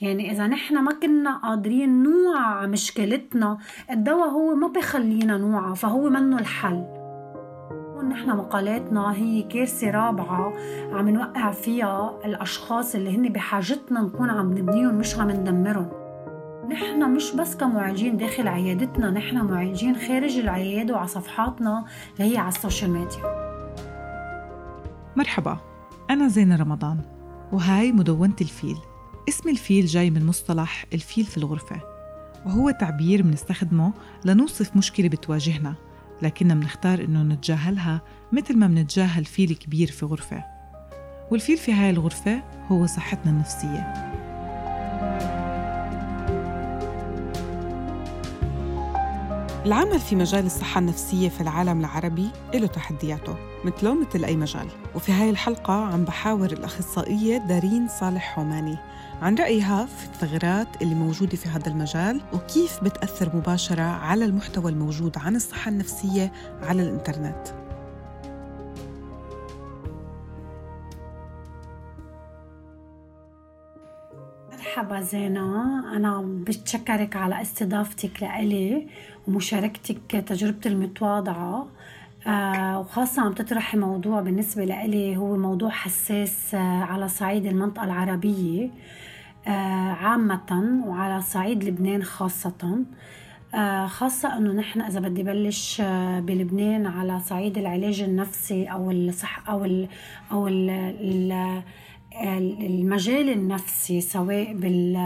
يعني 0.00 0.30
إذا 0.32 0.46
نحن 0.46 0.78
ما 0.78 0.92
كنا 0.92 1.36
قادرين 1.36 2.02
نوعى 2.02 2.66
مشكلتنا 2.66 3.58
الدواء 3.90 4.28
هو 4.28 4.54
ما 4.54 4.68
بخلينا 4.68 5.36
نوعى 5.36 5.74
فهو 5.74 6.10
منه 6.10 6.38
الحل. 6.38 6.84
نحن 8.08 8.30
مقالاتنا 8.30 9.12
هي 9.12 9.42
كارثة 9.42 9.90
رابعة 9.90 10.52
عم 10.92 11.08
نوقع 11.08 11.50
فيها 11.50 12.18
الأشخاص 12.24 12.94
اللي 12.94 13.16
هن 13.16 13.28
بحاجتنا 13.28 14.00
نكون 14.00 14.30
عم 14.30 14.58
نبنيهم 14.58 14.94
مش 14.94 15.18
عم 15.18 15.30
ندمرهم. 15.30 15.88
نحن 16.70 17.12
مش 17.14 17.34
بس 17.34 17.56
كمعالجين 17.56 18.16
داخل 18.16 18.48
عيادتنا 18.48 19.10
نحن 19.10 19.36
معالجين 19.36 19.96
خارج 19.96 20.38
العيادة 20.38 20.94
وعلى 20.94 21.08
صفحاتنا 21.08 21.84
اللي 22.18 22.32
هي 22.32 22.38
على 22.38 22.48
السوشيال 22.48 22.90
ميديا. 22.90 23.48
مرحبا 25.16 25.58
أنا 26.10 26.28
زينة 26.28 26.56
رمضان 26.56 26.98
وهاي 27.52 27.92
مدونة 27.92 28.36
الفيل. 28.40 28.76
اسم 29.28 29.48
الفيل 29.48 29.86
جاي 29.86 30.10
من 30.10 30.26
مصطلح 30.26 30.84
الفيل 30.94 31.24
في 31.24 31.36
الغرفة 31.36 31.80
وهو 32.46 32.70
تعبير 32.70 33.22
بنستخدمه 33.22 33.92
لنوصف 34.24 34.76
مشكلة 34.76 35.08
بتواجهنا 35.08 35.74
لكننا 36.22 36.54
بنختار 36.54 37.04
إنه 37.04 37.22
نتجاهلها 37.22 38.02
مثل 38.32 38.56
ما 38.56 38.66
بنتجاهل 38.66 39.24
فيل 39.24 39.54
كبير 39.54 39.90
في 39.90 40.06
غرفة. 40.06 40.44
والفيل 41.30 41.56
في 41.56 41.72
هاي 41.72 41.90
الغرفة 41.90 42.42
هو 42.68 42.86
صحتنا 42.86 43.30
النفسية. 43.30 44.08
العمل 49.68 50.00
في 50.00 50.16
مجال 50.16 50.46
الصحة 50.46 50.78
النفسية 50.78 51.28
في 51.28 51.40
العالم 51.40 51.80
العربي 51.80 52.28
له 52.54 52.66
تحدياته 52.66 53.36
مثله 53.64 53.94
مثل 53.94 54.24
أي 54.24 54.36
مجال. 54.36 54.68
وفي 54.94 55.12
هاي 55.12 55.30
الحلقة 55.30 55.72
عم 55.72 56.04
بحاور 56.04 56.52
الأخصائية 56.52 57.38
دارين 57.38 57.88
صالح 57.88 58.34
حوماني 58.34 58.76
عن 59.22 59.34
رأيها 59.34 59.86
في 59.86 60.04
الثغرات 60.04 60.82
اللي 60.82 60.94
موجودة 60.94 61.36
في 61.36 61.48
هذا 61.48 61.68
المجال 61.68 62.20
وكيف 62.32 62.84
بتأثر 62.84 63.36
مباشرة 63.36 63.82
على 63.82 64.24
المحتوى 64.24 64.70
الموجود 64.70 65.18
عن 65.18 65.36
الصحة 65.36 65.68
النفسية 65.68 66.32
على 66.62 66.82
الإنترنت. 66.82 67.67
مرحبا 74.78 75.00
زينة. 75.00 75.96
أنا 75.96 76.20
بتشكرك 76.22 77.16
على 77.16 77.42
استضافتك 77.42 78.22
لإلي 78.22 78.86
ومشاركتك 79.28 80.24
تجربتي 80.26 80.68
المتواضعة. 80.68 81.66
آه 82.26 82.80
وخاصة 82.80 83.22
عم 83.22 83.32
تطرحي 83.32 83.78
موضوع 83.78 84.20
بالنسبة 84.20 84.64
لإلي 84.64 85.16
هو 85.16 85.36
موضوع 85.36 85.70
حساس 85.70 86.54
آه 86.54 86.58
على 86.82 87.08
صعيد 87.08 87.46
المنطقة 87.46 87.84
العربية 87.84 88.70
آه 89.46 89.50
عامة 89.92 90.82
وعلى 90.86 91.22
صعيد 91.22 91.64
لبنان 91.64 92.02
خاصة. 92.02 92.84
خاصة 93.86 94.36
إنه 94.36 94.52
نحن 94.52 94.80
إذا 94.80 95.00
بدي 95.00 95.22
بلش 95.22 95.82
بلبنان 96.18 96.86
على 96.86 97.20
صعيد 97.20 97.58
العلاج 97.58 98.00
النفسي 98.00 98.64
أو 98.64 98.90
الصح 98.90 99.48
أو 99.48 99.64
ال 99.64 99.88
أو 100.32 100.48
ال 100.48 100.70
ال 101.00 101.62
المجال 102.20 103.28
النفسي 103.30 104.00
سواء 104.00 104.52
بال 104.52 104.96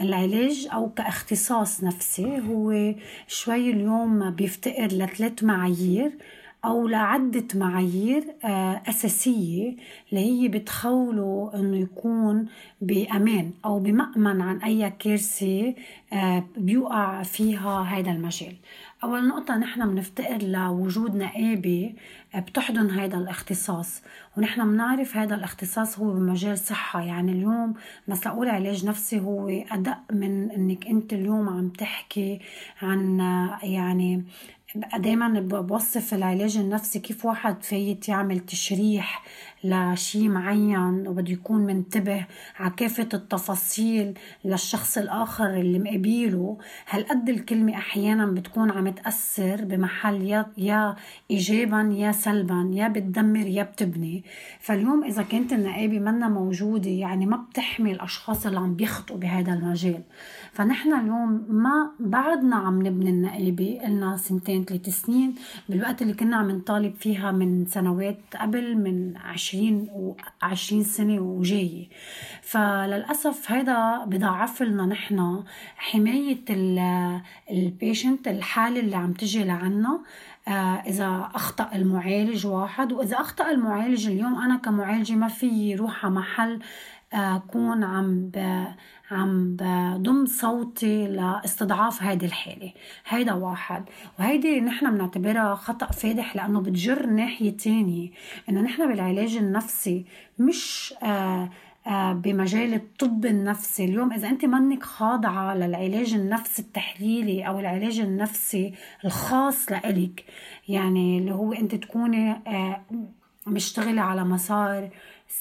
العلاج 0.00 0.68
أو 0.72 0.90
كاختصاص 0.90 1.84
نفسي 1.84 2.40
هو 2.48 2.94
شوي 3.26 3.70
اليوم 3.70 4.30
بيفتقر 4.30 4.86
لثلاث 4.86 5.44
معايير 5.44 6.12
أو 6.64 6.88
لعدة 6.88 7.44
معايير 7.54 8.24
آه، 8.44 8.82
أساسية 8.88 9.76
اللي 10.10 10.20
هي 10.20 10.48
بتخوله 10.48 11.50
إنه 11.54 11.76
يكون 11.76 12.46
بأمان 12.80 13.50
أو 13.64 13.78
بمأمن 13.80 14.40
عن 14.40 14.58
أي 14.58 14.90
كارثة 14.98 15.74
آه، 16.12 16.44
بيوقع 16.56 17.22
فيها 17.22 17.82
هذا 17.82 18.10
المجال. 18.10 18.56
أول 19.04 19.28
نقطة 19.28 19.56
نحن 19.56 19.94
بنفتقر 19.94 20.42
لوجود 20.42 21.16
نقابة 21.16 21.94
بتحضن 22.34 22.90
هذا 22.90 23.18
الاختصاص. 23.18 24.02
ونحن 24.36 24.72
بنعرف 24.72 25.16
هذا 25.16 25.34
الاختصاص 25.34 25.98
هو 25.98 26.12
بمجال 26.12 26.58
صحة. 26.58 27.02
يعني 27.02 27.32
اليوم 27.32 27.74
بس 28.08 28.26
لأقول 28.26 28.48
علاج 28.48 28.86
نفسي 28.86 29.20
هو 29.20 29.48
أدق 29.48 29.98
من 30.12 30.50
إنك 30.50 30.86
أنت 30.86 31.12
اليوم 31.12 31.48
عم 31.48 31.68
تحكي 31.68 32.40
عن 32.82 33.18
يعني 33.62 34.24
دايما 34.98 35.40
بوصف 35.40 36.14
العلاج 36.14 36.56
النفسي 36.56 36.98
كيف 36.98 37.24
واحد 37.24 37.62
فايت 37.62 38.08
يعمل 38.08 38.40
تشريح 38.40 39.22
لشيء 39.64 40.28
معين 40.28 41.08
وبده 41.08 41.32
يكون 41.32 41.60
منتبه 41.60 42.26
على 42.58 42.72
كافة 42.76 43.08
التفاصيل 43.14 44.18
للشخص 44.44 44.98
الآخر 44.98 45.50
اللي 45.60 45.78
مقابله. 45.78 46.58
هالقد 46.88 47.28
الكلمة 47.28 47.74
أحيانا 47.74 48.26
بتكون 48.26 48.70
عم 48.70 48.88
تأثر 48.88 49.64
بمحل 49.64 50.22
يا, 50.22 50.46
يا 50.58 50.96
إيجابا 51.30 51.94
يا 51.94 52.12
سلبا 52.12 52.70
يا 52.72 52.88
بتدمر 52.88 53.46
يا 53.46 53.62
بتبني. 53.62 54.24
فاليوم 54.60 55.04
إذا 55.04 55.22
كانت 55.22 55.52
النقابة 55.52 55.98
منا 55.98 56.28
موجودة 56.28 56.90
يعني 56.90 57.26
ما 57.26 57.36
بتحمي 57.36 57.92
الأشخاص 57.92 58.46
اللي 58.46 58.58
عم 58.58 58.74
بيخطئوا 58.74 59.18
بهذا 59.18 59.52
المجال. 59.52 60.02
فنحن 60.52 60.92
اليوم 60.92 61.46
ما 61.48 61.90
بعدنا 62.00 62.56
عم 62.56 62.86
نبني 62.86 63.10
النقابة 63.10 63.80
قلنا 63.84 64.16
سنتين 64.16 64.64
ثلاث 64.64 64.88
سنين. 64.88 65.34
بالوقت 65.68 66.02
اللي 66.02 66.14
كنا 66.14 66.36
عم 66.36 66.50
نطالب 66.50 66.94
فيها 66.94 67.32
من 67.32 67.66
سنوات 67.66 68.18
قبل 68.40 68.76
من 68.76 69.16
عشرين 69.16 69.51
وعشرين 69.92 70.84
سنة 70.84 71.20
وجاية 71.20 71.88
فللأسف 72.42 73.50
هذا 73.50 74.04
بضعف 74.04 74.62
لنا 74.62 74.86
نحن 74.86 75.44
حماية 75.76 76.44
البيشنت 77.50 78.28
الحالة 78.28 78.80
اللي 78.80 78.96
عم 78.96 79.12
تجي 79.12 79.44
لعنا 79.44 80.00
آه، 80.48 80.82
إذا 80.86 81.30
أخطأ 81.34 81.70
المعالج 81.74 82.46
واحد 82.46 82.92
وإذا 82.92 83.20
أخطأ 83.20 83.50
المعالج 83.50 84.06
اليوم 84.06 84.34
أنا 84.34 84.56
كمعالجة 84.56 85.12
ما 85.12 85.28
في 85.28 85.74
روح 85.74 86.04
على 86.04 86.14
محل 86.14 86.60
أكون 87.12 87.84
عم 87.84 88.30
ب... 88.34 88.64
عم 89.10 89.56
بضم 89.56 90.26
صوتي 90.26 91.06
لاستضعاف 91.06 92.02
هذه 92.02 92.24
الحالة. 92.24 92.72
هيدا 93.08 93.32
واحد. 93.32 93.84
وهيدي 94.18 94.60
نحن 94.60 94.90
بنعتبرها 94.90 95.54
خطأ 95.54 95.86
فادح 95.86 96.36
لأنه 96.36 96.60
بتجر 96.60 97.06
ناحية 97.06 97.56
تانية. 97.56 98.10
إنه 98.48 98.60
نحن 98.60 98.88
بالعلاج 98.88 99.36
النفسي 99.36 100.04
مش 100.38 100.94
آه 101.02 101.50
آه 101.86 102.12
بمجال 102.12 102.74
الطب 102.74 103.26
النفسي. 103.26 103.84
اليوم 103.84 104.12
إذا 104.12 104.28
أنت 104.28 104.44
منك 104.44 104.82
خاضعة 104.82 105.54
للعلاج 105.54 106.14
النفسي 106.14 106.62
التحليلي 106.62 107.46
أو 107.48 107.60
العلاج 107.60 108.00
النفسي 108.00 108.74
الخاص 109.04 109.72
لإلك 109.72 110.24
يعني 110.68 111.18
اللي 111.18 111.32
هو 111.34 111.52
أنت 111.52 111.74
تكوني 111.74 112.30
آه 112.30 112.82
مشتغلة 113.46 114.02
على 114.02 114.24
مسار 114.24 114.90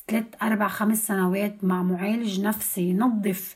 ثلاث 0.07 0.25
أربع 0.41 0.67
خمس 0.67 1.07
سنوات 1.07 1.63
مع 1.63 1.83
معالج 1.83 2.41
نفسي 2.41 2.81
ينظف 2.81 3.55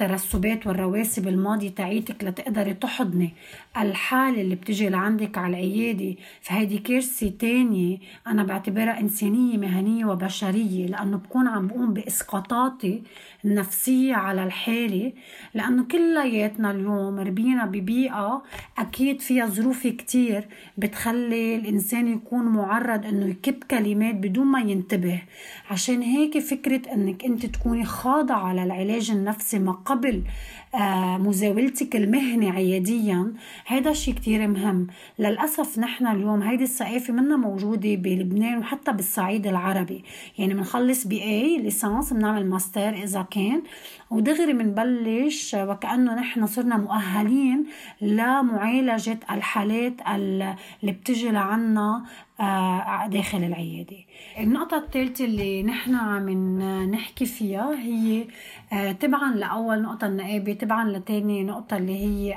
الترسبات 0.00 0.66
والرواسب 0.66 1.28
الماضية 1.28 1.68
تاعيتك 1.68 2.24
لتقدري 2.24 2.74
تحضني. 2.74 3.32
الحالة 3.76 4.40
اللي 4.40 4.54
بتجي 4.54 4.88
لعندك 4.88 5.38
على 5.38 5.48
العيادة 5.56 6.14
فهيدي 6.40 6.78
كارثة 6.78 7.28
تانية. 7.38 7.98
أنا 8.26 8.44
بعتبرها 8.44 9.00
إنسانية 9.00 9.58
مهنية 9.58 10.04
وبشرية 10.04 10.86
لأنه 10.86 11.16
بكون 11.16 11.48
عم 11.48 11.66
بقوم 11.66 11.92
بإسقاطاتي 11.94 13.02
النفسية 13.44 14.14
على 14.14 14.44
الحالة. 14.44 15.12
لأنه 15.54 15.84
كلياتنا 15.84 16.70
اليوم 16.70 17.18
ربينا 17.18 17.66
ببيئة 17.66 18.42
أكيد 18.78 19.20
فيها 19.20 19.46
ظروف 19.46 19.86
كتير 19.86 20.48
بتخلي 20.78 21.56
الإنسان 21.56 22.08
يكون 22.08 22.44
معرض 22.44 23.06
إنه 23.06 23.26
يكب 23.26 23.64
كلمات 23.70 24.14
بدون 24.14 24.46
ما 24.46 24.60
ينتبه. 24.60 25.22
عشان 25.70 26.02
هيك 26.02 26.38
فكرة 26.38 26.92
إنك 26.92 27.24
أنت 27.24 27.46
تكوني 27.46 27.84
خاضعة 27.84 28.52
للعلاج 28.52 29.10
النفسي 29.10 29.58
قبل 29.84 30.22
مزاولتك 31.18 31.96
المهنة 31.96 32.52
عياديا. 32.52 33.32
هذا 33.66 33.92
شيء 33.92 34.14
كتير 34.14 34.48
مهم. 34.48 34.86
للأسف 35.18 35.78
نحن 35.78 36.06
اليوم 36.06 36.42
هيدي 36.42 36.64
الثقافة 36.64 37.12
منا 37.12 37.36
موجودة 37.36 37.94
بلبنان 37.94 38.58
وحتى 38.58 38.92
بالصعيد 38.92 39.46
العربي. 39.46 40.04
يعني 40.38 40.54
بنخلص 40.54 41.06
BA 41.06 41.58
ليسانس 41.58 42.12
بنعمل 42.12 42.46
ماستر 42.46 42.88
إذا 42.88 43.22
كان. 43.30 43.62
ودغري 44.10 44.52
بنبلش 44.52 45.54
وكأنه 45.54 46.14
نحن 46.14 46.46
صرنا 46.46 46.76
مؤهلين 46.76 47.66
لمعالجة 48.00 49.18
الحالات 49.30 49.94
اللي 50.14 50.56
بتجي 50.82 51.30
لعنا 51.30 52.04
آه، 52.40 53.06
داخل 53.06 53.38
العيادة. 53.38 53.96
النقطة 54.40 54.76
الثالثة 54.76 55.24
اللي 55.24 55.62
نحن 55.62 55.94
عم 55.94 56.30
نحكي 56.90 57.26
فيها 57.26 57.74
هي 57.82 58.24
آه، 58.72 58.92
تبعا 58.92 59.34
لأول 59.34 59.82
نقطة 59.82 60.06
النقابة 60.06 60.52
تبعا 60.64 60.90
لتاني 60.90 61.44
نقطة 61.44 61.76
اللي 61.76 61.96
هي 62.04 62.32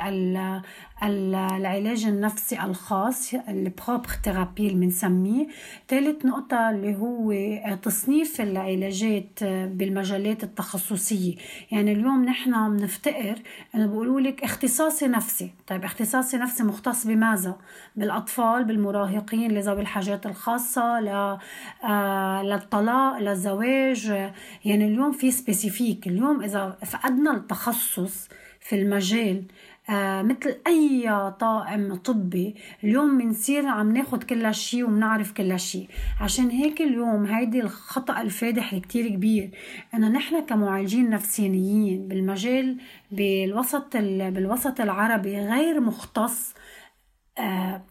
العلاج 1.04 2.06
النفسي 2.06 2.62
الخاص 2.64 3.34
ال 3.34 3.44
propre 3.44 4.08
thérapie 4.24 4.68
اللي 4.68 4.86
بنسميه. 4.86 5.48
ثالث 5.88 6.26
نقطة 6.26 6.70
اللي 6.70 6.96
هو 6.96 7.34
تصنيف 7.76 8.42
العلاجات 8.42 9.44
بالمجالات 9.44 10.44
التخصصية. 10.44 11.36
يعني 11.72 11.92
اليوم 11.92 12.26
نحن 12.26 12.78
بنفتقر 12.78 13.36
انه 13.76 13.88
بيقولوا 13.88 14.22
لك 14.22 14.44
اختصاصي 14.44 15.08
نفسي. 15.08 15.52
طيب 15.68 15.84
اختصاصي 15.84 16.38
نفسي 16.38 16.64
مختص 16.64 17.08
بماذا؟ 17.08 17.58
بالأطفال 17.96 18.64
بالمراهقين 18.64 19.52
لذوي 19.52 19.82
الحاجات 19.82 20.26
الخاصة 20.26 21.00
ل 21.00 21.38
آه، 21.84 22.44
للطلاق 22.44 23.20
للزواج. 23.20 24.06
يعني 24.66 24.86
اليوم 24.86 25.12
في 25.12 25.32
سبيسيفيك 25.32 26.08
اليوم 26.08 26.44
إذا 26.44 26.78
فقدنا 26.86 27.32
التخصص 27.32 28.30
في 28.60 28.76
المجال 28.76 29.44
مثل 29.90 30.56
أي 30.68 31.10
طاقم 31.40 31.96
طبي 31.96 32.56
اليوم 32.84 33.18
بنصير 33.18 33.66
عم 33.68 33.92
ناخد 33.92 34.24
كل 34.24 34.54
شيء 34.56 34.84
وبنعرف 34.84 35.32
كل 35.34 35.60
شيء 35.60 35.88
عشان 36.22 36.50
هيك 36.50 36.82
اليوم 36.82 37.26
هيدي 37.26 37.60
الخطأ 37.62 38.22
الفادح 38.22 38.74
الكتير 38.74 39.08
كبير. 39.08 39.50
إنه 39.94 40.10
نحن 40.10 40.46
كمعالجين 40.46 41.10
نفسيانيين 41.10 42.08
بالمجال 42.08 42.78
بالوسط 43.12 43.98
بالوسط 43.98 44.82
العربي 44.82 45.40
غير 45.40 45.80
مختص 45.80 46.54
آه 47.40 47.82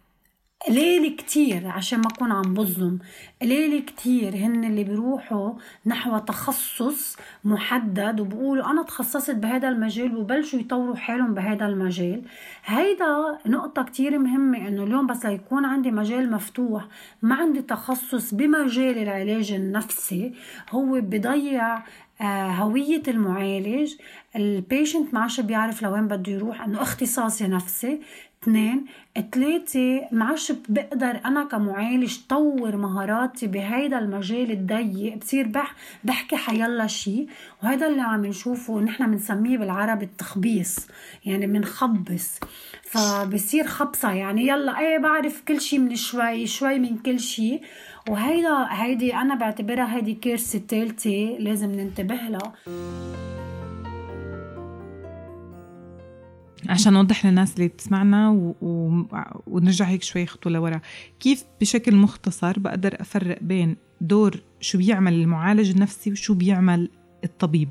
قليل 0.68 1.16
كتير 1.16 1.68
عشان 1.68 1.98
ما 1.98 2.06
أكون 2.06 2.32
عم 2.32 2.54
بظلم. 2.54 2.98
قليل 3.42 3.82
كتير 3.82 4.36
هن 4.36 4.64
اللي 4.64 4.84
بيروحوا 4.84 5.52
نحو 5.86 6.18
تخصص 6.18 7.16
محدد 7.44 8.20
وبقولوا 8.20 8.70
أنا 8.70 8.82
تخصصت 8.82 9.34
بهذا 9.34 9.68
المجال 9.68 10.16
وبلشوا 10.16 10.58
يطوروا 10.60 10.96
حالهم 10.96 11.34
بهذا 11.34 11.66
المجال. 11.66 12.22
هيدا 12.64 13.38
نقطة 13.46 13.82
كتير 13.82 14.18
مهمة 14.18 14.68
إنه 14.68 14.84
اليوم 14.84 15.06
بس 15.06 15.26
ليكون 15.26 15.64
عندي 15.64 15.90
مجال 15.90 16.30
مفتوح 16.30 16.84
ما 17.22 17.34
عندي 17.34 17.62
تخصص 17.62 18.34
بمجال 18.34 18.98
العلاج 18.98 19.52
النفسي. 19.52 20.34
هو 20.70 21.00
بضيع 21.00 21.82
آه، 22.20 22.50
هوية 22.50 23.02
المعالج. 23.08 23.94
البيشنت 24.36 25.14
ما 25.14 25.20
عادش 25.20 25.40
بيعرف 25.40 25.82
لوين 25.82 26.08
بده 26.08 26.32
يروح 26.32 26.62
إنه 26.64 26.82
اختصاصي 26.82 27.46
نفسي. 27.46 28.00
اثنين 28.46 28.86
ثلاثة 29.32 30.08
ما 30.12 30.24
عادش 30.24 30.52
بقدر 30.68 31.20
أنا 31.24 31.44
كمعالج 31.44 32.16
طور 32.28 32.76
مهاراتي 32.76 33.46
بهيدا 33.46 33.98
المجال 33.98 34.50
الضيق. 34.50 35.16
بصير 35.16 35.48
بح 35.48 35.74
بحكي 36.04 36.36
حيلا 36.36 36.86
شيء 36.86 37.28
وهذا 37.62 37.86
اللي 37.86 38.02
عم 38.02 38.26
نشوفه 38.26 38.80
نحن 38.80 39.10
بنسميه 39.10 39.58
بالعربي 39.58 40.04
التخبيص 40.04 40.76
يعني 41.24 41.46
بنخبص 41.46 42.40
فبصير 42.82 43.66
خبصة 43.66 44.12
يعني 44.12 44.46
يلا 44.48 44.78
إيه 44.78 44.98
بعرف 44.98 45.42
كل 45.48 45.60
شيء 45.60 45.78
من 45.78 45.96
شوي 45.96 46.46
شوي 46.46 46.78
من 46.78 46.98
كل 46.98 47.20
شيء 47.20 47.60
وهيدا 48.08 48.66
هيدي 48.70 49.14
أنا 49.14 49.34
بعتبرها 49.34 49.96
هيدي 49.96 50.14
كارثة 50.14 50.58
ثالثة 50.58 51.36
لازم 51.38 51.72
ننتبه 51.72 52.14
لها. 52.14 52.52
عشان 56.68 56.92
نوضح 56.92 57.26
للناس 57.26 57.54
اللي 57.54 57.68
بتسمعنا 57.68 58.30
و... 58.30 58.54
و... 58.62 59.02
ونرجع 59.46 59.84
هيك 59.84 60.02
شوي 60.02 60.26
خطوة 60.26 60.52
لورا. 60.52 60.80
كيف 61.20 61.44
بشكل 61.60 61.94
مختصر 61.94 62.58
بقدر 62.58 63.00
أفرق 63.00 63.38
بين 63.42 63.76
دور 64.00 64.40
شو 64.60 64.78
بيعمل 64.78 65.12
المعالج 65.12 65.70
النفسي 65.70 66.12
وشو 66.12 66.34
بيعمل 66.34 66.90
الطبيب؟ 67.24 67.68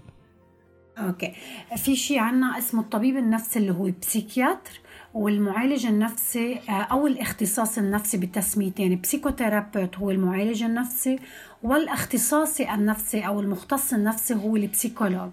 okay. 0.97 1.33
في 1.77 1.95
شيء 1.95 2.19
عنا 2.19 2.57
اسمه 2.57 2.81
الطبيب 2.81 3.17
النفسي 3.17 3.59
اللي 3.59 3.71
هو 3.71 3.91
psychiatre 4.01 4.79
والمعالج 5.15 5.85
النفسي 5.85 6.59
آه، 6.69 6.71
أو 6.71 7.07
الاختصاص 7.07 7.77
النفسي 7.77 8.17
بتسميتين 8.17 8.85
يعني 8.85 9.01
psychothérapeute 9.01 9.97
هو 9.97 10.11
المعالج 10.11 10.63
النفسي 10.63 11.19
والاختصاصي 11.63 12.73
النفسي 12.73 13.27
أو 13.27 13.39
المختص 13.39 13.93
النفسي 13.93 14.33
هو 14.33 14.55
ال 14.55 14.61
psychologue. 14.61 15.29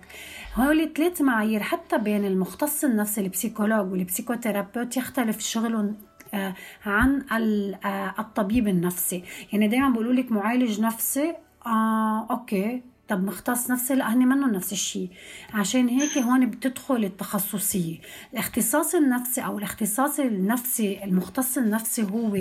هول 0.54 0.92
ثلاث 0.96 1.20
معايير 1.20 1.62
حتى 1.62 1.98
بين 1.98 2.24
المختص 2.24 2.84
النفسي 2.84 3.20
ال 3.20 3.26
psychologue 3.26 3.92
وال 3.92 4.04
psychothérapeute 4.04 4.96
يختلف 4.96 5.40
شغلهم 5.40 5.96
آه، 6.34 6.54
عن 6.86 7.22
آه، 7.84 8.14
الطبيب 8.18 8.68
النفسي. 8.68 9.24
يعني 9.52 9.68
دائما 9.68 9.88
بقولوا 9.88 10.12
لك 10.12 10.32
معالج 10.32 10.80
نفسي 10.80 11.34
آه 11.66 12.26
okay. 12.30 12.91
طب 13.08 13.24
مختص 13.24 13.70
نفسي 13.70 13.94
لا 13.94 14.14
هني 14.14 14.26
منه 14.26 14.46
نفس 14.46 14.72
الشيء. 14.72 15.08
عشان 15.54 15.88
هيك 15.88 16.18
هون 16.18 16.46
بتدخل 16.46 17.04
التخصصية. 17.04 17.96
الاختصاص 18.32 18.94
النفسي 18.94 19.40
أو 19.40 19.58
الاختصاص 19.58 20.20
النفسي 20.20 21.04
المختص 21.04 21.58
النفسي 21.58 22.02
هو 22.02 22.38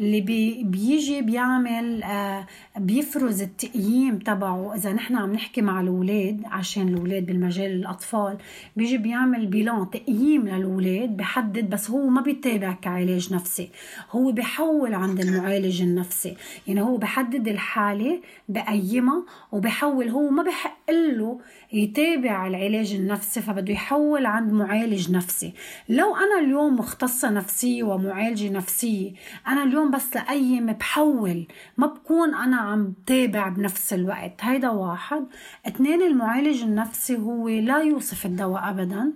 اللي 0.00 0.20
بي 0.20 0.64
بيجي 0.64 1.22
بيعمل 1.22 2.02
آه 2.02 2.46
بيفرز 2.78 3.42
التقييم 3.42 4.18
تبعه. 4.18 4.74
إذا 4.74 4.92
نحن 4.92 5.16
عم 5.16 5.32
نحكي 5.32 5.62
مع 5.62 5.80
الأولاد 5.80 6.42
عشان 6.44 6.88
الأولاد 6.88 7.26
بالمجال 7.26 7.70
الأطفال 7.70 8.38
بيجي 8.76 8.98
بيعمل 8.98 9.46
bilan 9.46 9.90
تقييم 9.90 10.48
للأولاد 10.48 11.16
بحدد 11.16 11.70
بس 11.70 11.90
هو 11.90 12.08
ما 12.08 12.20
بيتابع 12.20 12.72
كعلاج 12.72 13.34
نفسي. 13.34 13.68
هو 14.10 14.32
بحول 14.32 14.94
عند 14.94 15.20
المعالج 15.20 15.82
النفسي. 15.82 16.36
يعني 16.66 16.80
هو 16.82 16.96
بحدد 16.96 17.48
الحالة 17.48 18.20
بقيمها 18.48 19.22
وبحول 19.52 19.91
يحول 19.92 20.08
هو 20.08 20.30
ما 20.30 20.42
بحق 20.42 20.90
له 20.90 21.40
يتابع 21.72 22.46
العلاج 22.46 22.94
النفسي 22.94 23.40
فبده 23.40 23.72
يحول 23.72 24.26
عند 24.26 24.52
معالج 24.52 25.10
نفسي. 25.10 25.54
لو 25.88 26.16
أنا 26.16 26.38
اليوم 26.46 26.76
مختصة 26.76 27.30
نفسية 27.30 27.82
ومعالجة 27.82 28.50
نفسية 28.50 29.12
أنا 29.48 29.64
اليوم 29.64 29.90
بس 29.90 30.16
لأيم 30.16 30.66
بحول 30.66 31.46
ما 31.76 31.86
بكون 31.86 32.34
أنا 32.34 32.56
عم 32.56 32.94
تابع 33.06 33.48
بنفس 33.48 33.92
الوقت. 33.92 34.32
هيدا 34.40 34.70
واحد. 34.70 35.26
اثنين 35.66 36.02
المعالج 36.02 36.62
النفسي 36.62 37.16
هو 37.16 37.48
لا 37.48 37.78
يوصف 37.78 38.26
الدواء 38.26 38.70
أبدا. 38.70 39.12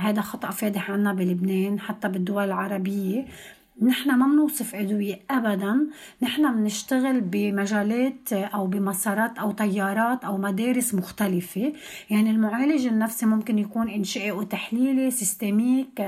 هذا 0.00 0.20
خطأ 0.20 0.50
فادح 0.50 0.90
عنا 0.90 1.12
بلبنان 1.12 1.80
حتى 1.80 2.08
بالدول 2.08 2.44
العربية. 2.44 3.26
نحن 3.82 4.10
ما 4.10 4.26
بنوصف 4.26 4.74
أدوية 4.74 5.20
أبدا. 5.30 5.86
نحن 6.22 6.54
بنشتغل 6.56 7.20
بمجالات 7.20 8.32
أو 8.32 8.66
بمسارات 8.66 9.38
أو 9.38 9.52
تيارات 9.52 10.24
أو 10.24 10.36
مدارس 10.36 10.94
مختلفة. 10.94 11.72
يعني 12.10 12.30
المعالج 12.30 12.86
النفسي 12.86 13.26
ممكن 13.26 13.58
يكون 13.58 13.88
إنشائي 13.88 14.32
وتحليلي 14.32 15.10
سيستميك 15.10 16.00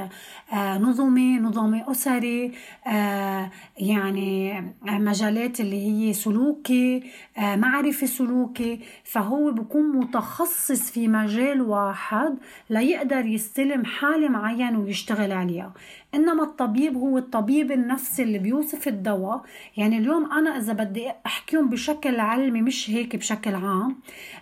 آه، 0.52 0.78
نظمي 0.78 1.38
نظامي 1.38 1.84
أسري 1.88 2.52
آه، 2.86 3.50
يعني 3.78 4.60
مجالات 4.82 5.60
اللي 5.60 5.86
هي 5.86 6.12
سلوكي 6.12 7.02
آه، 7.38 7.56
معرفة 7.56 8.06
سلوكي. 8.06 8.80
فهو 9.04 9.52
بيكون 9.52 9.96
متخصص 9.96 10.90
في 10.90 11.08
مجال 11.08 11.62
واحد 11.62 12.38
ليقدر 12.70 13.26
يستلم 13.26 13.84
حالة 13.84 14.28
معينة 14.28 14.80
ويشتغل 14.80 15.32
عليها. 15.32 15.72
إنما 16.14 16.42
الطبيب 16.42 16.96
هو 16.96 17.18
الطبيب 17.18 17.72
النفسي 17.72 18.22
اللي 18.22 18.38
بيوصف 18.38 18.88
الدواء. 18.88 19.42
يعني 19.76 19.98
اليوم 19.98 20.32
أنا 20.32 20.50
إذا 20.58 20.72
بدي 20.72 21.10
أحكيهم 21.26 21.68
بشكل 21.68 22.20
علمي 22.20 22.62
مش 22.62 22.90
هيك 22.90 23.16
بشكل 23.16 23.54
عام. 23.54 23.96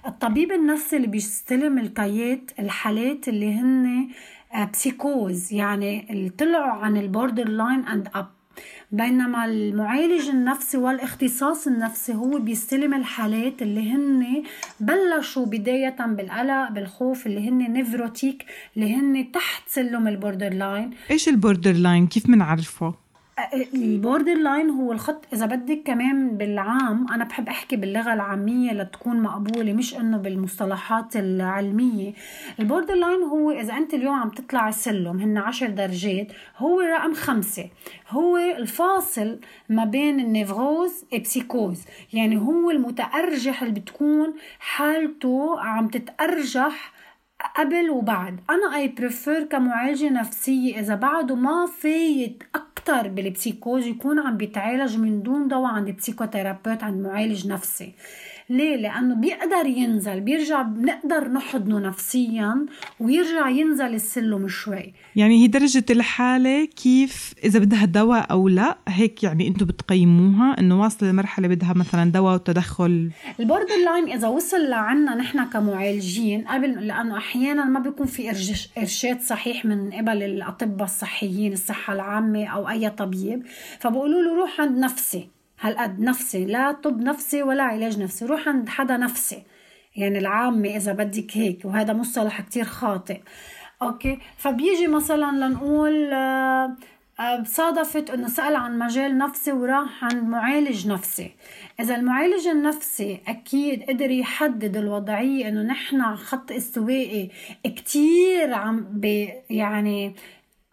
الطبيب 0.06 0.52
النفسي 0.52 0.96
اللي 0.96 1.06
بيستلم 1.06 1.78
ال 1.78 1.96
cas 1.96 2.50
الحالات 2.58 3.28
اللي 3.28 3.52
هن 3.54 4.08
psychose 4.72 5.52
يعني 5.52 6.10
اللي 6.12 6.30
طلعوا 6.30 6.72
عن 6.84 6.96
ال 6.96 7.48
borderline 7.48 7.86
and 7.86 8.08
up. 8.14 8.39
بينما 8.92 9.44
المعالج 9.44 10.28
النفسي 10.28 10.76
والاختصاص 10.76 11.66
النفسي 11.66 12.14
هو 12.14 12.38
بيستلم 12.38 12.94
الحالات 12.94 13.62
اللي 13.62 13.92
هن 13.92 14.42
بلشوا 14.80 15.46
بداية 15.46 15.96
بالقلق 16.06 16.70
بالخوف 16.70 17.26
اللي 17.26 17.48
هن 17.48 17.72
névrotique 17.72 18.44
اللي 18.76 18.94
هن 18.94 19.32
تحت 19.32 19.62
سلم 19.66 20.08
ال 20.08 20.52
borderline 20.52 20.90
إيش 21.10 21.28
ال 21.28 21.72
borderline 21.72 22.06
كيف 22.06 22.26
بنعرفه؟ 22.26 22.94
ال 23.74 24.34
borderline 24.34 24.70
هو 24.70 24.92
الخط. 24.92 25.24
إذا 25.32 25.46
بدك 25.46 25.82
كمان 25.84 26.36
بالعام 26.36 27.06
أنا 27.12 27.24
بحب 27.24 27.48
أحكي 27.48 27.76
باللغة 27.76 28.14
العامية 28.14 28.72
لتكون 28.72 29.22
مقبولة 29.22 29.72
مش 29.72 29.96
إنه 29.96 30.16
بالمصطلحات 30.16 31.16
العلمية. 31.16 32.12
ال 32.60 32.94
borderline 32.94 33.22
هو 33.22 33.50
إذا 33.50 33.76
أنت 33.76 33.94
اليوم 33.94 34.14
عم 34.14 34.30
تطلع 34.30 34.68
السلم 34.68 35.20
هن 35.20 35.38
عشر 35.38 35.70
درجات 35.70 36.32
هو 36.56 36.80
رقم 36.80 37.14
خمسة. 37.14 37.68
هو 38.08 38.36
الفاصل 38.36 39.40
ما 39.68 39.84
بين 39.84 40.20
ال 40.20 40.31
névrose 40.31 41.04
psychose 41.20 41.84
يعني 42.12 42.36
هو 42.38 42.70
المتأرجح 42.70 43.62
اللي 43.62 43.80
بتكون 43.80 44.34
حالته 44.58 45.60
عم 45.60 45.88
تتأرجح 45.88 46.92
قبل 47.56 47.90
وبعد. 47.90 48.40
أنا 48.50 48.76
I 48.76 48.88
prefer 48.88 49.44
كمعالجة 49.44 50.08
نفسية 50.08 50.80
إذا 50.80 50.94
بعده 50.94 51.34
ما 51.34 51.66
فايت 51.66 52.42
أكثر 52.80 53.08
بال 53.08 53.24
psychose 53.24 53.86
يكون 53.86 54.18
عم 54.18 54.36
بيتعالج 54.36 54.96
من 54.96 55.22
دون 55.22 55.48
دواء 55.48 55.70
عند 55.72 55.90
psychotherapeute 55.90 56.82
عند 56.82 57.06
معالج 57.06 57.46
نفسي. 57.46 57.94
ليه؟ 58.50 58.76
لأنه 58.76 59.14
بيقدر 59.14 59.66
ينزل 59.66 60.20
بيرجع 60.20 60.62
بنقدر 60.62 61.28
نحضنه 61.28 61.78
نفسيا 61.78 62.66
ويرجع 63.00 63.48
ينزل 63.48 63.94
السلم 63.94 64.48
شوي. 64.48 64.92
يعني 65.16 65.42
هي 65.42 65.46
درجة 65.46 65.84
الحالة 65.90 66.64
كيف 66.64 67.34
إذا 67.44 67.58
بدها 67.58 67.84
دواء 67.84 68.30
أو 68.30 68.48
لا 68.48 68.78
هيك 68.88 69.22
يعني 69.22 69.48
أنتم 69.48 69.66
بتقيموها 69.66 70.56
إنه 70.58 70.80
واصلة 70.80 71.10
لمرحلة 71.10 71.48
بدها 71.48 71.72
مثلا 71.72 72.10
دواء 72.12 72.34
وتدخل. 72.34 73.10
ال 73.40 73.76
borderline 73.84 74.16
إذا 74.16 74.28
وصل 74.28 74.68
لعنا 74.68 75.14
نحن 75.14 75.44
كمعالجين 75.44 76.48
قبل 76.48 76.86
لأنه 76.86 77.16
أحيانا 77.16 77.64
ما 77.64 77.80
بيكون 77.80 78.06
في 78.06 78.30
إرشاد 78.78 79.20
صحيح 79.20 79.64
من 79.64 79.90
قبل 79.90 80.22
الأطباء 80.22 80.84
الصحيين 80.84 81.52
الصحة 81.52 81.92
العامة 81.92 82.46
أو 82.46 82.68
أي 82.68 82.90
طبيب. 82.90 83.42
فبقولوا 83.78 84.22
له 84.22 84.34
روح 84.40 84.60
عند 84.60 84.78
نفسي. 84.78 85.39
هالقد 85.60 86.00
نفسي 86.00 86.44
لا 86.44 86.72
طب 86.72 87.00
نفسي 87.00 87.42
ولا 87.42 87.62
علاج 87.62 87.98
نفسي 87.98 88.24
روح 88.24 88.48
عند 88.48 88.68
حدا 88.68 88.96
نفسي. 88.96 89.42
يعني 89.96 90.18
العامة 90.18 90.68
إذا 90.68 90.92
بدك 90.92 91.36
هيك 91.36 91.64
وهذا 91.64 91.92
مصطلح 91.92 92.40
كتير 92.40 92.64
خاطئ. 92.64 93.20
أوكي؟ 93.82 94.18
فبيجي 94.36 94.86
مثلا 94.86 95.46
لنقول 95.46 96.12
آه، 96.12 96.76
آه، 97.20 97.44
صادفت 97.44 98.10
إنه 98.10 98.28
سأل 98.28 98.56
عن 98.56 98.78
مجال 98.78 99.18
نفسي 99.18 99.52
وراح 99.52 100.04
عند 100.04 100.28
معالج 100.28 100.88
نفسي. 100.88 101.30
إذا 101.80 101.96
المعالج 101.96 102.46
النفسي 102.46 103.20
أكيد 103.28 103.82
قدر 103.82 104.10
يحدد 104.10 104.76
الوضعية 104.76 105.48
إنه 105.48 105.62
نحن 105.62 106.16
خط 106.16 106.52
استوائي 106.52 107.30
كتير 107.64 108.54
عم 108.54 109.00
يعني 109.50 110.14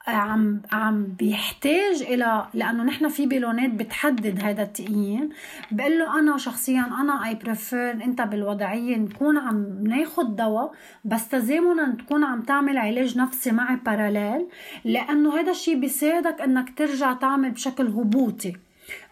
عم 0.07 0.61
عم 0.71 1.03
بيحتاج 1.19 2.01
إلى 2.01 2.47
لأنه 2.53 2.83
نحن 2.83 3.09
في 3.09 3.25
بيلونات 3.25 3.69
بتحدد 3.69 4.39
هذا 4.43 4.63
التقييم. 4.63 5.29
بقول 5.71 5.99
له 5.99 6.19
أنا 6.19 6.37
شخصيا 6.37 6.81
أنا 7.01 7.25
اي 7.25 7.35
بريفير 7.35 7.91
أنت 7.91 8.21
بالوضعية 8.21 8.97
نكون 8.97 9.37
عم 9.37 9.83
ناخذ 9.83 10.23
دواء 10.23 10.71
بس 11.05 11.29
تزامنا 11.29 11.95
تكون 11.99 12.23
عم 12.23 12.41
تعمل 12.41 12.77
علاج 12.77 13.17
نفسي 13.17 13.51
معي 13.51 13.75
باراليل 13.75 14.47
لأنه 14.85 15.39
هذا 15.39 15.51
الشيء 15.51 15.79
بيساعدك 15.79 16.41
إنك 16.41 16.77
ترجع 16.77 17.13
تعمل 17.13 17.51
بشكل 17.51 17.87
هبوطي. 17.87 18.53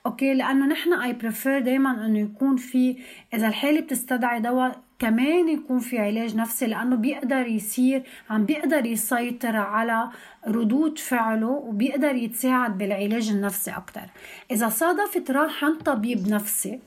أوكي؟ 0.05 0.33
لأنه 0.33 0.65
نحن 0.65 0.93
I 0.93 1.13
prefer 1.13 1.59
دائما 1.59 2.05
إنه 2.05 2.19
يكون 2.19 2.55
في 2.57 2.97
إذا 3.33 3.47
الحالة 3.47 3.81
بتستدعي 3.81 4.39
دواء 4.39 4.84
كمان 4.99 5.49
يكون 5.49 5.79
في 5.79 5.99
علاج 5.99 6.35
نفسي 6.35 6.65
لأنه 6.65 6.95
بيقدر 6.95 7.47
يصير 7.47 8.03
عم 8.29 8.45
بيقدر 8.45 8.85
يسيطر 8.85 9.55
على 9.55 10.09
ردود 10.47 10.99
فعله 10.99 11.47
وبيقدر 11.47 12.15
يتساعد 12.15 12.77
بالعلاج 12.77 13.29
النفسي 13.29 13.71
أكثر 13.71 14.09
إذا 14.51 14.69
صادفت 14.69 15.31
راح 15.31 15.63
عند 15.63 15.81
طبيب 15.81 16.27
نفسي 16.27 16.79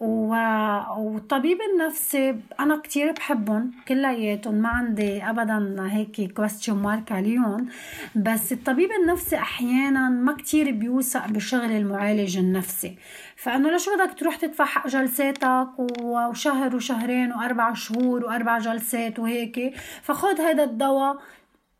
والطبيب 0.00 1.58
النفسي 1.72 2.36
أنا 2.60 2.76
كتير 2.76 3.12
بحبهم 3.12 3.70
كلياتهم 3.88 4.54
ما 4.54 4.68
عندي 4.68 5.22
ابدا 5.22 5.88
هيك 5.90 6.32
question 6.32 6.74
mark 6.74 7.12
عليهم. 7.12 7.68
بس 8.14 8.52
الطبيب 8.52 8.90
النفسي 9.02 9.36
أحيانا 9.36 10.08
ما 10.08 10.32
كتير 10.32 10.70
بيوثق 10.70 11.26
بشغل 11.28 11.70
المعالج 11.70 12.38
النفسي. 12.38 12.96
فأنه 13.36 13.70
ليش 13.70 13.88
بدك 13.88 14.18
تروح 14.18 14.36
تدفع 14.36 14.64
حق 14.64 14.88
جلساتك 14.88 15.68
وشهر 16.02 16.76
وشهرين 16.76 17.32
وأربع 17.32 17.74
شهور 17.74 18.24
وأربع 18.24 18.58
جلسات 18.58 19.18
وهيك؟ 19.18 19.76
فخذ 20.02 20.40
هذا 20.40 20.64
الدواء 20.64 21.16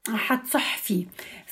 حتصح 0.09 0.77
فيه. 0.77 1.07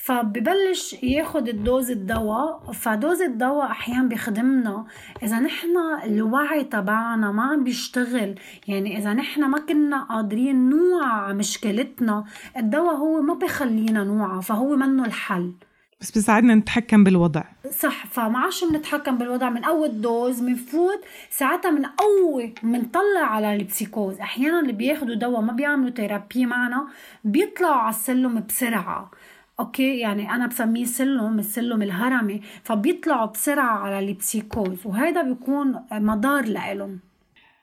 فببلش 0.09 0.95
ياخد 1.03 1.47
الدوز 1.47 1.91
الدواء 1.91 2.71
فدوز 2.71 3.21
الدواء 3.21 3.71
أحيانا 3.71 4.07
بيخدمنا. 4.07 4.85
إذا 5.23 5.39
نحن 5.39 5.77
الوعي 6.03 6.63
تبعنا 6.63 7.31
ما 7.31 7.43
عم 7.43 7.63
بيشتغل 7.63 8.35
يعني 8.67 8.97
إذا 8.97 9.13
نحن 9.13 9.43
ما 9.43 9.59
كنا 9.59 10.03
قادرين 10.03 10.69
نوعى 10.69 11.33
مشكلتنا 11.33 12.23
الدواء 12.57 12.95
هو 12.95 13.21
ما 13.21 13.33
بخلينا 13.33 14.03
نوعى 14.03 14.41
فهو 14.41 14.75
منه 14.75 15.05
الحل. 15.05 15.53
بس 16.01 16.11
بيساعدنا 16.11 16.55
نتحكم 16.55 17.03
بالوضع. 17.03 17.43
صح 17.71 18.05
فما 18.05 18.39
عادش 18.39 18.63
بنتحكم 18.63 19.17
بالوضع 19.17 19.49
من 19.49 19.63
أول 19.63 20.01
dose 20.01 20.39
بنفوت 20.39 20.99
ساعتها 21.29 21.71
من 21.71 21.85
أول 21.85 22.53
بنطلع 22.63 23.21
على 23.21 23.55
ال 23.55 23.61
psychose. 23.61 24.19
أحيانا 24.19 24.59
اللي 24.59 24.73
بياخدوا 24.73 25.15
دواء 25.15 25.41
ما 25.41 25.53
بيعملوا 25.53 25.89
therapy 25.89 26.45
معنا 26.45 26.87
بيطلعوا 27.23 27.75
على 27.75 27.89
السلم 27.89 28.43
بسرعة. 28.49 29.11
أوكي؟ 29.59 29.99
يعني 29.99 30.31
أنا 30.31 30.47
بسميه 30.47 30.85
سلم 30.85 31.39
السلم 31.39 31.81
الهرمي. 31.81 32.41
فبيطلعوا 32.63 33.25
بسرعة 33.25 33.77
على 33.77 33.99
ال 33.99 34.09
psychose 34.09 34.85
وهذا 34.85 35.21
بيكون 35.21 35.75
مدار 35.91 36.45
لإلهم. 36.45 36.99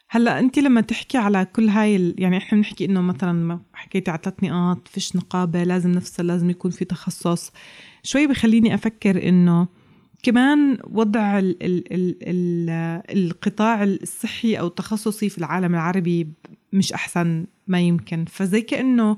هلأ 0.09 0.39
أنت 0.39 0.59
لما 0.59 0.81
تحكي 0.81 1.19
على 1.19 1.45
كل 1.45 1.69
هاي 1.69 2.15
يعني 2.19 2.37
إحنا 2.37 2.59
بنحكي 2.59 2.85
إنه 2.85 3.01
مثلا 3.01 3.61
حكيتي 3.75 4.11
على 4.11 4.21
ثلاث 4.25 4.45
نقاط 4.45 4.89
فيش 4.89 5.17
نقابة 5.17 5.65
لازم 5.65 5.91
نفصل 5.93 6.27
لازم 6.27 6.51
يكون 6.51 6.71
في 6.71 6.85
تخصص. 6.85 7.53
شوي 8.03 8.27
بخليني 8.27 8.75
أفكر 8.75 9.29
إنه 9.29 9.69
كمان 10.23 10.79
وضع 10.91 11.39
ال 11.39 11.63
ال 11.63 11.93
ال 11.93 12.17
ال 12.23 12.71
القطاع 13.19 13.85
الصحي 13.85 14.55
أو 14.55 14.67
التخصصي 14.67 15.29
في 15.29 15.39
العالم 15.39 15.75
العربي 15.75 16.29
مش 16.73 16.93
أحسن 16.93 17.47
ما 17.67 17.81
يمكن. 17.81 18.25
فزي 18.25 18.61
كأنه 18.61 19.17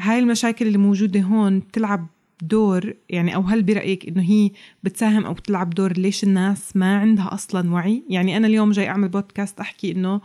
هاي 0.00 0.18
المشاكل 0.18 0.66
اللي 0.66 0.78
موجودة 0.78 1.20
هون 1.20 1.58
بتلعب 1.58 2.06
دور 2.42 2.94
يعني 3.08 3.34
أو 3.34 3.40
هل 3.40 3.62
برأيك 3.62 4.08
إنه 4.08 4.22
هي 4.22 4.50
بتساهم 4.82 5.26
أو 5.26 5.34
بتلعب 5.34 5.70
دور 5.70 5.92
ليش 5.92 6.24
الناس 6.24 6.76
ما 6.76 6.98
عندها 6.98 7.34
أصلا 7.34 7.72
وعي؟ 7.72 8.04
يعني 8.08 8.36
أنا 8.36 8.46
اليوم 8.46 8.70
جاي 8.70 8.88
أعمل 8.88 9.08
بودكاست 9.08 9.60
أحكي 9.60 9.92
إنه 9.92 10.20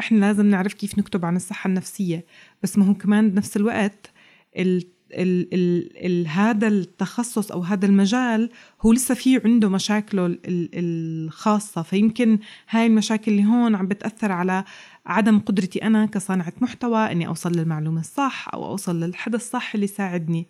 إحنا 0.00 0.18
لازم 0.18 0.46
نعرف 0.46 0.74
كيف 0.74 0.98
نكتب 0.98 1.24
عن 1.24 1.36
الصحة 1.36 1.68
النفسية. 1.68 2.24
بس 2.62 2.78
ما 2.78 2.84
هو 2.84 2.94
كمان 2.94 3.30
بنفس 3.30 3.56
الوقت 3.56 4.10
ال 4.56 4.82
ال 5.12 5.54
ال 5.54 6.06
ال 6.06 6.28
هذا 6.28 6.68
التخصص 6.68 7.52
أو 7.52 7.60
هذا 7.60 7.86
المجال 7.86 8.50
هو 8.82 8.92
لسه 8.92 9.14
في 9.14 9.40
عنده 9.44 9.68
مشاكله 9.68 10.38
الخاصة. 10.46 11.82
فيمكن 11.82 12.38
هاي 12.70 12.86
المشاكل 12.86 13.32
اللي 13.32 13.44
هون 13.44 13.74
عم 13.74 13.86
بتأثر 13.88 14.32
على 14.32 14.64
عدم 15.08 15.38
قدرتي 15.38 15.82
أنا 15.82 16.06
كصانعة 16.06 16.52
محتوى 16.60 17.12
إني 17.12 17.26
أوصل 17.26 17.52
للمعلومة 17.52 18.00
الصح 18.00 18.48
أو 18.54 18.66
أوصل 18.66 19.00
للحدث 19.00 19.34
الصح 19.34 19.74
اللي 19.74 19.84
يساعدني. 19.84 20.46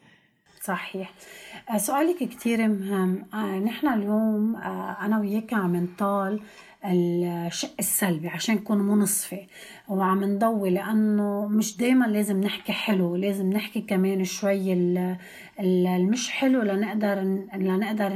صحيح. 0.63 1.13
آه، 1.71 1.77
سؤالك 1.77 2.17
كتير 2.19 2.69
مهم. 2.69 3.25
آه، 3.35 3.59
نحن 3.59 3.89
اليوم 3.89 4.57
آه، 4.57 4.97
أنا 5.01 5.19
وياك 5.19 5.55
عم 5.55 5.77
نطال 5.77 6.41
الشق 6.85 7.71
السلبي 7.79 8.29
عشان 8.29 8.55
نكون 8.55 8.79
منصفة 8.79 9.47
وعم 9.89 10.25
نضوي 10.25 10.71
لأنه 10.71 11.47
مش 11.47 11.77
دايما 11.77 12.05
لازم 12.05 12.41
نحكي 12.41 12.73
حلو 12.73 13.17
لازم 13.17 13.51
نحكي 13.51 13.81
كمان 13.81 14.25
شوي 14.25 14.73
المش 15.61 16.31
حلو 16.31 16.63
لنقدر 16.63 17.15
لنقدر 17.55 18.13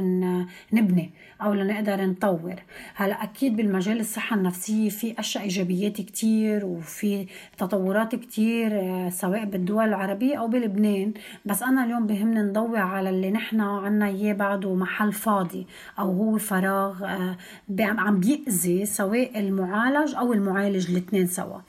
نبني 0.73 1.11
أو 1.41 1.53
لنقدر 1.53 2.05
نطور. 2.05 2.55
هلا 2.95 3.23
أكيد 3.23 3.55
بالمجال 3.55 3.99
الصحة 3.99 4.35
النفسية 4.35 4.89
في 4.89 5.19
أشياء 5.19 5.43
إيجابيات 5.43 6.01
كتير 6.01 6.65
وفي 6.65 7.27
تطورات 7.57 8.15
كتير 8.15 8.79
آه، 8.79 9.09
سواء 9.09 9.45
بالدول 9.45 9.87
العربية 9.87 10.35
أو 10.35 10.47
بلبنان. 10.47 11.13
بس 11.45 11.63
أنا 11.63 11.85
اليوم 11.85 12.07
بهمني 12.07 12.39
نضوي 12.39 12.79
على 12.79 13.09
اللي 13.09 13.31
نحن 13.31 13.61
عنا 13.61 14.07
إياه 14.07 14.33
بعده 14.33 14.75
محل 14.75 15.13
فاضي 15.13 15.67
أو 15.99 16.11
هو 16.11 16.37
فراغ 16.37 17.03
آه، 17.05 17.37
عم 17.79 18.19
بيأذي 18.19 18.85
سواء 18.85 19.39
المعالج 19.39 20.15
أو 20.15 20.33
المعالج 20.33 20.91
الاثنين 20.91 21.27
سوا. 21.27 21.59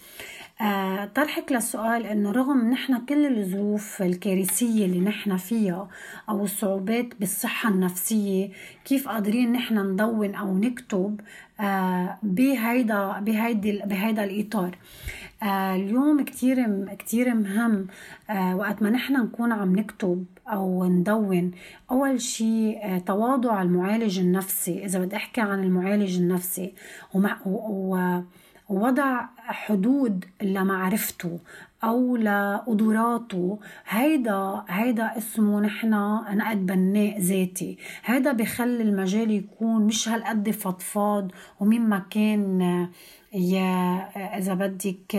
آه، 0.60 1.04
طرحك 1.04 1.52
للسؤال 1.52 2.06
إنه 2.06 2.30
رغم 2.30 2.70
نحن 2.70 3.04
كل 3.06 3.38
الظروف 3.38 4.02
الكارثية 4.02 4.84
اللي 4.86 5.00
نحن 5.00 5.36
فيها 5.36 5.88
أو 6.28 6.44
الصعوبات 6.44 7.20
بالصحة 7.20 7.68
النفسية 7.70 8.50
كيف 8.84 9.08
قادرين 9.08 9.52
نحن 9.52 9.78
ندون 9.78 10.34
أو 10.34 10.58
نكتب 10.58 11.20
آه 11.60 12.18
بهيدا 12.22 13.20
بهيدي 13.20 13.82
بهيدا 13.86 14.24
الإطار؟ 14.24 14.78
آه 15.42 15.76
اليوم 15.76 16.24
كتير 16.24 16.84
كتير 16.94 17.34
مهم 17.34 17.86
وقت 18.54 18.82
ما 18.82 18.90
نحن 18.90 19.12
نكون 19.12 19.52
عم 19.52 19.76
نكتب 19.76 20.24
أو 20.48 20.84
ندون 20.84 21.50
أول 21.90 22.20
شيء 22.20 22.98
تواضع 23.06 23.62
المعالج 23.62 24.18
النفسي. 24.18 24.84
إذا 24.84 24.98
بدي 24.98 25.16
أحكي 25.16 25.40
عن 25.40 25.64
المعالج 25.64 26.16
النفسي 26.16 26.74
ومع 27.14 27.38
و 27.46 28.20
ووضع 28.74 29.26
حدود 29.38 30.24
لمعرفته 30.42 31.38
أو 31.84 32.16
لقدراته. 32.16 33.58
هيدا 33.88 34.64
هيدا 34.68 35.18
اسمه 35.18 35.60
نحن 35.60 35.90
نقد 36.38 36.66
بناء 36.66 37.20
ذاتي. 37.20 37.78
هيدا 38.04 38.32
بخلي 38.32 38.82
المجال 38.82 39.30
يكون 39.30 39.86
مش 39.86 40.08
هالقد 40.08 40.50
فضفاض 40.50 41.30
ومين 41.60 41.88
ما 41.88 42.02
كان 42.10 42.88
إذا 43.34 44.54
بدك 44.54 45.14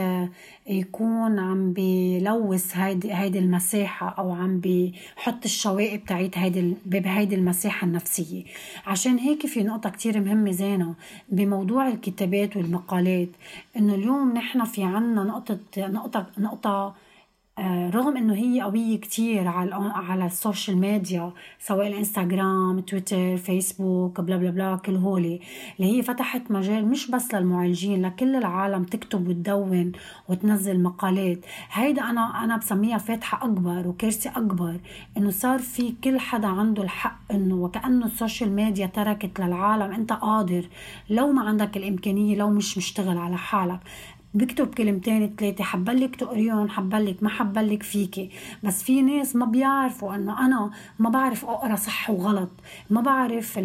يكون 0.67 1.39
عم 1.39 1.74
بلوث 1.74 2.77
هيدي 2.77 3.13
هيدي 3.13 3.39
المساحة 3.39 4.10
أو 4.10 4.31
عم 4.31 4.60
بحط 4.60 5.45
الشوائب 5.45 6.05
تاعت 6.05 6.38
هيدي 6.38 6.74
بهيدي 6.86 7.36
المساحة 7.36 7.88
النفسية. 7.88 8.43
عشان 8.88 9.17
هيك 9.17 9.45
في 9.45 9.63
نقطة 9.63 9.89
كتير 9.89 10.19
مهمة 10.22 10.51
زينة 10.51 10.93
بموضوع 11.29 11.88
الكتابات 11.88 12.57
والمقالات. 12.57 13.29
إنه 13.77 13.95
اليوم 13.95 14.34
نحن 14.34 14.63
في 14.63 14.84
عنا 14.84 15.24
نقطة 15.24 15.60
نقطة 15.77 16.25
نقطة 16.38 16.69
آه، 16.69 16.95
رغم 17.59 18.17
إنه 18.17 18.33
هي 18.33 18.62
قوية 18.62 19.00
كتير 19.00 19.47
على 19.47 19.75
على 19.95 20.25
ال 20.25 20.33
social 20.33 20.77
media 20.77 21.31
سواء 21.59 21.88
الإنستغرام 21.88 22.79
تويتر 22.79 23.38
فيسبوك 23.38 24.21
bla 24.21 24.38
bla 24.38 24.50
bla 24.50 24.75
كل 24.75 24.95
هولي. 24.95 25.39
اللي 25.79 25.97
هي 25.97 26.01
فتحت 26.03 26.51
مجال 26.51 26.88
مش 26.88 27.12
بس 27.12 27.33
للمعالجين 27.33 28.05
لكل 28.05 28.35
العالم 28.35 28.83
تكتب 28.83 29.27
وتدون 29.27 29.91
وتنزل 30.29 30.83
مقالات. 30.83 31.45
هيدا 31.71 32.09
أنا 32.09 32.43
أنا 32.43 32.57
بسميها 32.57 32.97
فاتحة 32.97 33.45
أكبر 33.45 33.88
وكارثة 33.88 34.29
أكبر 34.29 34.79
إنه 35.17 35.29
صار 35.29 35.59
في 35.59 35.93
كل 36.03 36.19
حدا 36.19 36.47
عنده 36.47 36.83
الحق 36.83 37.19
إنه 37.31 37.55
وكأنه 37.55 38.05
ال 38.05 38.12
social 38.12 38.51
media 38.51 38.85
تركت 38.85 39.39
للعالم 39.39 39.91
أنت 39.93 40.13
قادر. 40.13 40.65
لو 41.09 41.31
ما 41.31 41.41
عندك 41.50 41.77
الإمكانية 41.77 42.35
لو 42.35 42.50
مش 42.50 42.77
مشتغل 42.77 43.17
على 43.17 43.38
حالك. 43.38 43.79
بكتب 44.35 44.73
كلمتين 44.73 45.35
ثلاثة 45.39 45.63
حبلك 45.63 46.15
تقريهم 46.15 46.69
حبلك 46.69 47.23
ما 47.23 47.29
حبلك 47.29 47.83
فيكي. 47.83 48.29
بس 48.63 48.83
في 48.83 49.01
ناس 49.01 49.35
ما 49.35 49.45
بيعرفوا 49.45 50.15
إنه 50.15 50.45
أنا 50.45 50.71
ما 50.99 51.09
بعرف 51.09 51.45
أقرأ 51.45 51.75
صح 51.75 52.09
وغلط. 52.09 52.49
ما 52.89 53.01
بعرف 53.01 53.59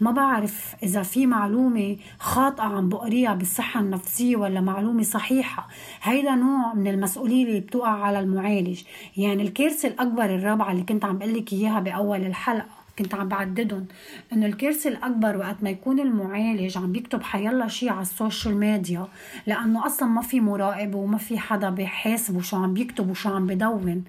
ما 0.00 0.10
بعرف 0.10 0.74
إذا 0.82 1.02
في 1.02 1.26
معلومة 1.26 1.96
خاطئة 2.18 2.62
عم 2.62 2.88
بقريها 2.88 3.34
بالصحة 3.34 3.80
النفسية 3.80 4.36
ولا 4.36 4.60
معلومة 4.60 5.02
صحيحة. 5.02 5.68
هيدا 6.02 6.34
نوع 6.34 6.74
من 6.74 6.88
المسؤولية 6.88 7.44
اللي 7.44 7.60
بتوقع 7.60 8.04
على 8.04 8.20
المعالج. 8.20 8.82
يعني 9.16 9.42
الكارثة 9.42 9.88
الأكبر 9.88 10.24
الرابعة 10.24 10.72
اللي 10.72 10.82
كنت 10.82 11.04
عم 11.04 11.18
بقلك 11.18 11.52
إياها 11.52 11.80
بأول 11.80 12.26
الحلقة. 12.26 12.79
كنت 13.00 13.14
عم 13.14 13.28
بعددهم 13.28 13.86
إنه 14.32 14.46
الكارثه 14.46 14.90
الأكبر 14.90 15.36
وقت 15.36 15.62
ما 15.62 15.70
يكون 15.70 16.00
المعالج 16.00 16.78
عم 16.78 16.92
بيكتب 16.92 17.22
حيلا 17.22 17.68
شيء 17.68 17.90
على 17.90 18.02
ال 18.02 18.10
social 18.10 18.56
media 18.56 19.08
لأنه 19.46 19.86
أصلا 19.86 20.08
ما 20.08 20.22
في 20.22 20.40
مراقب 20.40 20.94
وما 20.94 21.18
في 21.18 21.38
حدا 21.38 21.70
بيحاسبه 21.70 22.40
شو 22.40 22.56
عم 22.56 22.74
بيكتب 22.74 23.10
وشو 23.10 23.28
عم 23.28 23.46
بدون. 23.46 24.04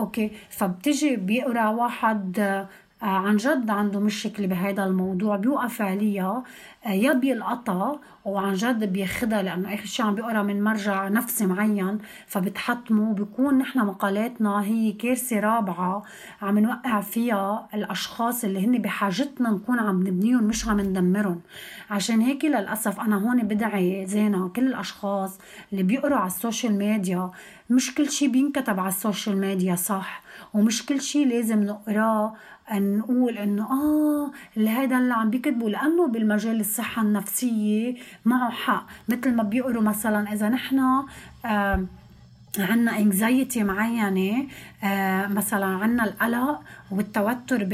أوكي 0.00 0.30
فبتجي 0.50 1.16
بيقرأ 1.16 1.68
واحد 1.68 2.40
عن 3.08 3.36
جد 3.36 3.70
عنده 3.70 4.00
مشكلة 4.00 4.46
بهذا 4.46 4.84
الموضوع 4.84 5.36
بيوقف 5.36 5.82
عليها. 5.82 6.44
آه، 6.86 6.88
يا 6.90 7.12
بيلقطها 7.12 8.00
وعن 8.24 8.54
جد 8.54 8.92
بياخدها 8.92 9.42
لأنه 9.42 9.74
آخر 9.74 9.86
شيء 9.86 10.06
عم 10.06 10.14
بيقرأ 10.14 10.42
من 10.42 10.62
مرجع 10.64 11.08
نفسي 11.08 11.46
معين 11.46 11.98
فبتحطمه. 12.26 13.14
بكون 13.14 13.58
نحن 13.58 13.78
مقالاتنا 13.78 14.62
هي 14.64 14.92
كارثة 14.92 15.40
رابعة 15.40 16.02
عم 16.42 16.58
نوقع 16.58 17.00
فيها 17.00 17.68
الأشخاص 17.74 18.44
اللي 18.44 18.66
هن 18.66 18.78
بحاجتنا 18.78 19.50
نكون 19.50 19.78
عم 19.78 20.00
نبنيهم 20.06 20.44
مش 20.44 20.68
عم 20.68 20.80
ندمرهم. 20.80 21.40
عشان 21.90 22.20
هيك 22.20 22.44
للأسف 22.44 23.00
أنا 23.00 23.16
هون 23.16 23.42
بدعي 23.42 24.06
زينه 24.06 24.48
كل 24.48 24.66
الأشخاص 24.66 25.38
اللي 25.72 25.82
بيقروا 25.82 26.18
على 26.18 26.26
ال 26.26 26.33
social 26.33 26.78
media 26.78 27.30
مش 27.70 27.94
كل 27.94 28.10
شيء 28.10 28.28
بينكتب 28.30 28.80
على 28.80 28.88
ال 28.88 28.95
social 28.95 29.36
media 29.36 29.74
صح 29.76 30.22
ومش 30.54 30.86
كل 30.86 31.00
شيء 31.00 31.28
لازم 31.28 31.62
نقراه 31.64 32.34
نقول 32.72 33.38
إنه 33.38 33.62
آه 33.70 34.30
اللي 34.56 34.70
هيدا 34.70 34.98
اللي 34.98 35.14
عم 35.14 35.30
بيكتبوا 35.30 35.70
لأنه 35.70 36.06
بالمجال 36.06 36.60
الصحة 36.60 37.02
النفسية 37.02 37.94
معه 38.24 38.50
حق. 38.50 38.86
مثل 39.08 39.34
ما 39.34 39.42
بيقروا 39.42 39.82
مثلا 39.82 40.32
إذا 40.32 40.48
نحن 40.48 40.80
آه 41.44 41.84
عنا 42.58 42.98
anxiety 42.98 43.64
معينة 43.64 44.46
آه 44.84 45.26
مثلا 45.26 45.66
عنا 45.66 46.04
القلق 46.04 46.60
والتوتر 46.90 47.64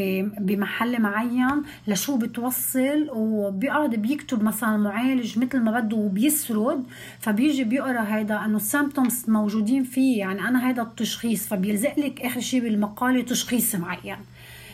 بمحل 0.41 1.03
معين 1.03 1.63
لشو 1.87 2.17
بتوصل؟ 2.17 3.09
وبيقعد 3.13 3.95
بيكتب 3.95 4.43
مثلا 4.43 4.77
معالج 4.77 5.39
مثل 5.39 5.61
ما 5.61 5.81
بده 5.81 5.97
وبيسرد. 5.97 6.85
فبيجي 7.21 7.65
بيقرأ 7.65 8.01
هيدا 8.17 8.45
إنه 8.45 8.57
ال 8.57 8.64
symptoms 8.64 9.25
موجودين 9.31 9.85
فيه. 9.85 10.19
يعني 10.19 10.49
أنا 10.49 10.69
هيدا 10.69 10.83
التشخيص 10.83 11.47
فبيلزق 11.47 11.99
لك 11.99 12.21
آخر 12.21 12.41
شيء 12.41 12.61
بالمقالة 12.63 13.23
تشخيص 13.23 13.75
معين. 13.75 14.17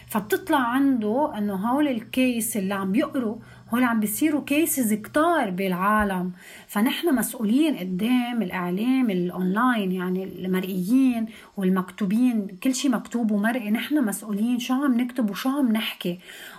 فبتطلع 0.06 0.58
عنده 0.58 1.38
إنه 1.38 1.54
هول 1.54 1.88
ال 1.88 2.02
case 2.02 2.56
اللي 2.56 2.75
عم 2.75 2.92
بيقروا 2.92 3.36
هول 3.75 3.84
عم 3.84 4.00
بيصيروا 4.00 4.44
cases 4.44 4.94
كتار 4.94 5.50
بالعالم. 5.50 6.32
فنحن 6.68 7.14
مسؤولين 7.14 7.76
قدام 7.76 8.42
الإعلام 8.42 9.10
الاونلاين 9.10 9.92
يعني 9.92 10.25
المرئيين 10.25 11.26
والمكتوبين 11.56 12.46
كل 12.62 12.75
شيء 12.75 12.90
مكتوب 12.90 13.30
ومرئي 13.30 13.70
نحن 13.70 14.04
مسؤولين 14.04 14.58
شو 14.58 14.75
عم 14.75 15.00
نكتب 15.00 15.30
وشو 15.30 15.48
عم 15.48 15.72
نحكي. 15.72 16.18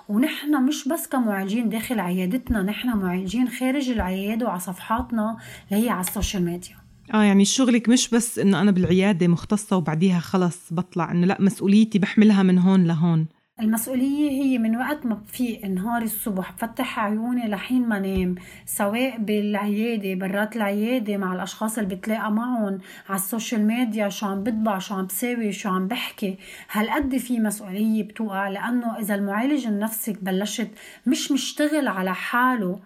ونحن 0.10 0.63
مش 0.63 0.88
بس 0.88 1.08
كمعالجين 1.08 1.69
داخل 1.69 2.00
عيادتنا 2.00 2.63
نحن 2.63 2.89
معالجين 2.98 3.48
خارج 3.48 3.89
العيادة 3.89 4.45
وعلى 4.45 4.60
صفحاتنا 4.60 5.38
اللي 5.72 5.86
هي 5.86 5.89
على 5.89 6.02
ال 6.02 6.08
social 6.08 6.46
media. 6.46 6.76
آه 7.13 7.24
يعني 7.24 7.45
شغلك 7.45 7.89
مش 7.89 8.10
بس 8.10 8.39
إنه 8.39 8.62
أنا 8.62 8.72
بالعيادة 8.72 9.28
مختصة 9.28 9.78
وبعديها 9.78 10.19
خلص 10.19 10.74
بطلع 10.74 11.12
إنه 11.12 11.28
لأ 11.28 11.38
مسؤوليتي 11.39 12.00
بحملها 12.00 12.43
من 12.43 12.60
هون 12.60 12.84
لهون. 12.84 13.26
المسؤولية 13.62 14.30
هي 14.30 14.58
من 14.58 14.78
وقت 14.78 15.06
ما 15.06 15.22
في 15.28 15.58
نهار 15.58 16.02
الصبح 16.02 16.52
بفتح 16.52 17.00
عيوني 17.00 17.48
لحين 17.48 17.88
ما 17.89 18.00
نام 18.00 18.36
سواء 18.65 19.17
بالعيادة 19.17 20.13
برات 20.15 20.56
العيادة 20.56 21.17
مع 21.17 21.34
الأشخاص 21.34 21.78
اللي 21.78 21.96
بتلاقى 21.96 22.32
معهم 22.32 22.80
على 23.10 23.20
ال 23.20 23.26
social 23.26 23.67
media 23.67 24.10
شو 24.10 24.26
عم 24.26 24.43
بطبع 24.43 24.80
شو 24.80 24.96
عم 24.96 25.06
بساوي 25.06 25.52
شو 25.52 25.70
عم 25.70 25.88
بحكي. 25.88 26.38
هالقد 26.72 27.17
في 27.17 27.39
مسؤولية 27.39 28.04
بتوقع 28.04 28.50
لأنه 28.50 29.00
إذا 29.00 29.15
المعالج 29.15 29.67
النفسي 29.67 30.13
بلشت 30.22 30.70
مش 31.08 31.32
مشتغل 31.32 31.88
على 31.88 32.15
حاله 32.15 32.80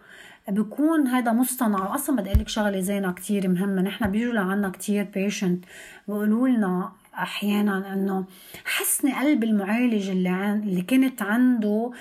بكون 0.48 1.08
هذا 1.08 1.32
مصطنع. 1.34 1.92
واصلا 1.92 2.16
بدي 2.16 2.30
أقول 2.30 2.42
لك 2.42 2.48
شغلة 2.50 2.80
زينة 2.80 3.12
كثير 3.12 3.48
مهمة. 3.48 3.82
نحن 3.82 4.12
بيجوا 4.12 4.34
لعنا 4.34 4.70
كثير 4.70 5.08
patient 5.14 5.66
بيقولوا 6.08 6.48
لنا 6.48 6.92
أحيانا 7.22 7.94
إنه 7.94 8.26
حسني 8.66 9.14
قلبي 9.14 9.44
المعالج 9.44 10.10
اللي 10.10 10.30
عن 10.30 10.60
اللي 10.64 10.82
كانت 10.82 11.22
عنده 11.22 11.92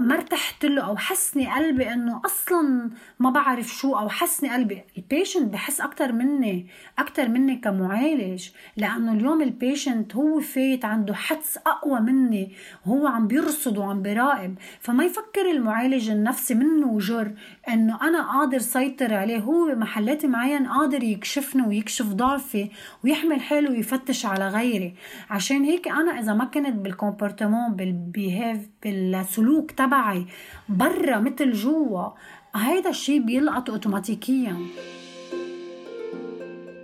ما 0.00 0.14
ارتحت 0.14 0.64
له 0.64 0.82
أو 0.82 0.96
حسني 0.96 1.52
قلبي 1.54 1.92
إنه 1.92 2.20
أصلا 2.24 2.90
ما 3.18 3.30
بعرف 3.30 3.68
شو 3.68 3.98
أو 3.98 4.08
حسني 4.08 4.50
قلبي. 4.50 4.82
ال 4.98 5.05
patient 5.05 5.52
بحس 5.52 5.80
أكثر 5.80 6.12
مني 6.12 6.66
أكثر 6.98 7.28
مني 7.28 7.56
كمعالج 7.56 8.48
لأنه 8.76 9.12
اليوم 9.12 9.42
ال 9.42 9.51
patient 9.51 10.16
هو 10.16 10.40
فايت 10.40 10.84
عنده 10.84 11.14
حدس 11.14 11.58
أقوى 11.66 12.00
مني 12.00 12.52
وهو 12.86 13.06
عم 13.06 13.26
بيرصد 13.26 13.78
وعم 13.78 14.02
براقب. 14.02 14.54
فما 14.80 15.04
يفكر 15.04 15.50
المعالج 15.50 16.10
النفسي 16.10 16.54
منه 16.54 16.86
وجر 16.86 17.32
إنه 17.68 17.98
أنا 18.02 18.32
قادر 18.32 18.58
سيطر 18.58 19.14
عليه. 19.14 19.38
هو 19.38 19.74
بمحلات 19.74 20.26
معين 20.26 20.66
قادر 20.66 21.02
يكشفني 21.02 21.62
ويكشف 21.62 22.06
ضعفي 22.06 22.68
ويحمل 23.04 23.40
حاله 23.40 23.70
ويفتش 23.70 24.26
على 24.26 24.48
غيري. 24.48 24.94
عشان 25.30 25.64
هيك 25.64 25.88
أنا 25.88 26.20
إذا 26.20 26.34
ما 26.34 26.44
كنت 26.44 26.76
بال 26.76 26.90
comportement 26.90 27.72
بال 27.72 27.93
behave 27.93 28.58
بالسلوك 28.82 29.70
تبعي 29.70 30.26
برا 30.68 31.18
مثل 31.18 31.52
جوا 31.52 32.08
هيدا 32.56 32.90
الشيء 32.90 33.22
بيلقط 33.22 33.70
اوتوماتيكيا. 33.70 34.56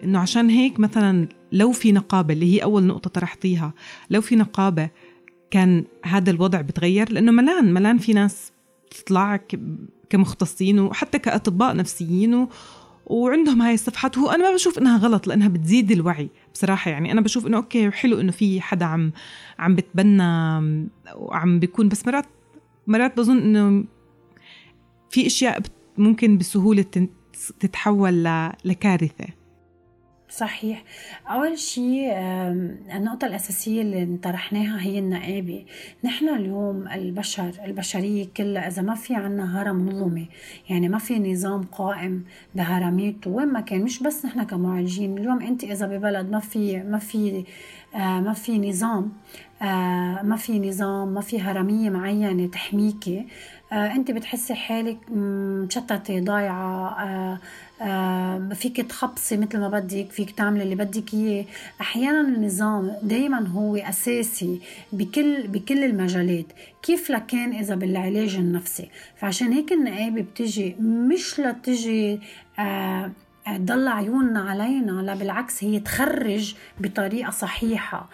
إنه 0.05 0.19
عشان 0.19 0.51
هيك 0.51 0.81
مثلا 0.81 1.29
لو 1.53 1.73
في 1.73 1.93
نقابة 1.93 2.35
اللي 2.35 2.55
هي 2.55 2.63
أول 2.63 2.83
نقطة 2.83 3.11
طرحتيها 3.11 3.73
لو 4.11 4.21
في 4.21 4.37
نقابة 4.37 4.91
كان 5.51 5.85
هذا 6.05 6.31
الوضع 6.31 6.61
بتغير؟ 6.61 7.13
لأنه 7.13 7.33
ملان 7.33 7.75
ملان 7.75 7.99
في 7.99 8.13
ناس 8.13 8.53
تطلع 8.91 9.41
كمختصين 10.11 10.81
وحتى 10.81 11.19
كأطباء 11.19 11.77
نفسيين. 11.77 12.49
وعندهم 13.11 13.63
هاي 13.63 13.75
الصفحات 13.75 14.19
وهو 14.19 14.31
أنا 14.31 14.49
ما 14.49 14.55
بشوف 14.55 14.79
إنها 14.79 14.99
غلط 14.99 15.27
لأنها 15.27 15.49
بتزيد 15.49 15.91
الوعي 15.91 16.31
بصراحة 16.55 16.91
يعني 16.91 17.13
أنا 17.13 17.21
بشوف 17.21 17.47
إنه 17.47 17.57
أوكي 17.57 17.91
حلو 17.91 18.21
إنه 18.21 18.33
في 18.33 18.61
حدا 18.61 18.85
عم 18.85 19.13
عم 19.59 19.75
بتبنى 19.75 20.23
وعم 21.17 21.59
بيكون 21.59 21.89
بس 21.89 22.07
مرات 22.07 22.27
مرات 22.87 23.17
بظن 23.17 23.39
إنه 23.39 23.85
في 25.11 25.27
أشياء 25.27 25.61
ممكن 25.99 26.39
بسهولة 26.39 27.09
تتحول 27.61 28.25
لكارثة 28.65 29.27
صحيح. 30.31 30.85
أول 31.27 31.59
شيء 31.59 32.13
النقطة 32.97 33.27
الأساسية 33.27 33.83
اللي 33.83 34.19
طرحناها 34.23 34.81
هي 34.83 34.99
النقابة. 34.99 35.65
نحن 36.05 36.29
اليوم 36.29 36.89
البشر 36.89 37.53
البشرية 37.65 38.27
كلها 38.37 38.69
إذا 38.69 38.83
ما 38.83 38.95
في 38.95 39.15
عنا 39.15 39.63
هرم 39.63 39.89
نظمي 39.89 40.29
يعني 40.69 40.89
ما 40.89 40.99
في 40.99 41.19
نظام 41.33 41.63
قائم 41.63 42.25
بهرميته 42.55 43.31
وين 43.31 43.49
ما 43.49 43.61
كان 43.61 43.81
مش 43.83 44.03
بس 44.03 44.25
نحن 44.27 44.43
كمعالجين. 44.43 45.19
اليوم 45.19 45.43
أنت 45.43 45.65
إذا 45.65 45.87
ببلد 45.87 46.31
ما 46.31 46.41
في 46.41 46.83
ما 46.83 46.99
في 46.99 47.45
آه، 47.95 48.21
ما 48.21 48.33
في 48.33 48.59
نظام 48.59 49.13
آه، 49.63 50.23
ما 50.23 50.37
في 50.37 50.59
نظام 50.59 51.09
ما 51.09 51.21
في 51.21 51.41
هرمية 51.41 51.91
معينة 51.91 52.47
تحميكي 52.47 53.27
أنت 53.73 54.11
بتحسي 54.11 54.55
حالك 54.55 54.99
مشتته 55.11 56.21
ضايعة 56.21 56.89
آه 56.89 57.39
آه 57.83 58.49
فيك 58.55 58.81
تخبصي 58.81 59.37
مثل 59.37 59.59
ما 59.59 59.69
بدك 59.69 60.11
فيك 60.11 60.31
تعملي 60.31 60.63
اللي 60.63 60.75
بدك 60.75 61.15
إياه. 61.15 61.45
أحيانا 61.81 62.21
النظام 62.21 62.93
دائما 63.03 63.49
هو 63.49 63.77
أساسي 63.77 64.61
بكل 64.93 65.47
بكل 65.49 65.85
المجالات. 65.85 66.47
كيف 66.83 67.11
لكان 67.11 67.53
إذا 67.53 67.75
بالعلاج 67.75 68.35
النفسي؟ 68.37 68.89
فعشان 69.17 69.53
هيك 69.53 69.73
النقابة 69.73 70.23
بتجي 70.23 70.77
مش 70.81 71.41
لتجي 71.41 72.21
آه 72.59 73.11
تضل 73.47 73.89
عيوننا 73.89 74.41
علينا 74.41 74.93
لا 75.03 75.15
بالعكس 75.15 75.65
هي 75.65 75.81
تخرج 75.81 76.55
بطريقة 76.81 77.31
صحيحة. 77.31 78.09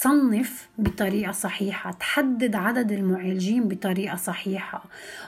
تصنف 0.00 0.68
بطريقة 0.78 1.32
صحيحة 1.32 1.92
تحدد 1.92 2.56
عدد 2.56 2.92
المعالجين 2.92 3.68
بطريقة 3.68 4.16
صحيحة. 4.16 4.84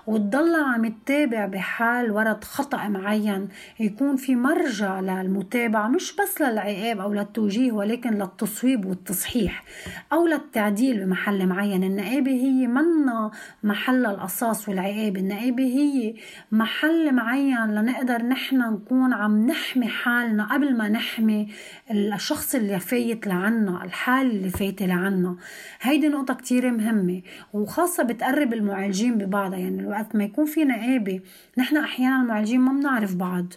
وتضل 0.07 0.55
عم 0.55 0.87
تتابع 0.87 1.47
بحال 1.47 2.11
ورد 2.11 2.45
خطأ 2.45 2.89
معين 2.89 3.49
يكون 3.81 4.17
في 4.17 4.35
مرجع 4.35 5.01
للمتابعة 5.01 5.89
مش 5.89 6.17
بس 6.17 6.41
للعقاب 6.41 7.01
أو 7.01 7.13
للتوجيه 7.13 7.73
ولكن 7.73 8.11
للتصويب 8.11 8.85
والتصحيح 8.87 9.65
أو 10.13 10.27
للتعديل 10.27 11.05
بمحل 11.05 11.47
معين. 11.47 11.85
النقابة 11.85 12.31
هي 12.31 12.67
منا 12.67 13.31
محل 13.63 14.07
القصاص 14.07 14.69
والعقاب. 14.69 15.17
النقابة 15.17 15.65
هي 15.65 16.15
محل 16.53 17.15
معين 17.15 17.67
لنقدر 17.75 18.23
نحن 18.23 18.73
نكون 18.73 19.13
عم 19.13 19.47
نحمي 19.47 19.89
حالنا 19.89 20.55
قبل 20.55 20.77
ما 20.77 20.89
نحمي 20.89 21.49
الشخص 21.91 22.55
اللي 22.55 22.81
فايت 22.81 23.27
لعنا 23.27 23.85
الحال 23.85 24.31
اللي 24.31 24.60
فايتة 24.61 24.87
لعنا 24.87 25.37
هيدي 25.81 26.09
نقطة 26.09 26.35
كتير 26.35 26.71
مهمة 26.71 27.23
وخاصة 27.53 28.03
بتقرب 28.03 28.53
المعالجين 28.53 29.19
ببعضها. 29.19 29.59
يعني 29.59 29.81
الوقت 29.81 30.17
ما 30.17 30.25
يكون 30.25 30.47
في 30.47 30.65
نقابة 30.65 31.21
نحن 31.59 31.77
أحيانا 31.77 32.23
المعالجين 32.23 32.61
ما 32.61 32.73
بنعرف 32.73 33.15
بعض. 33.15 33.53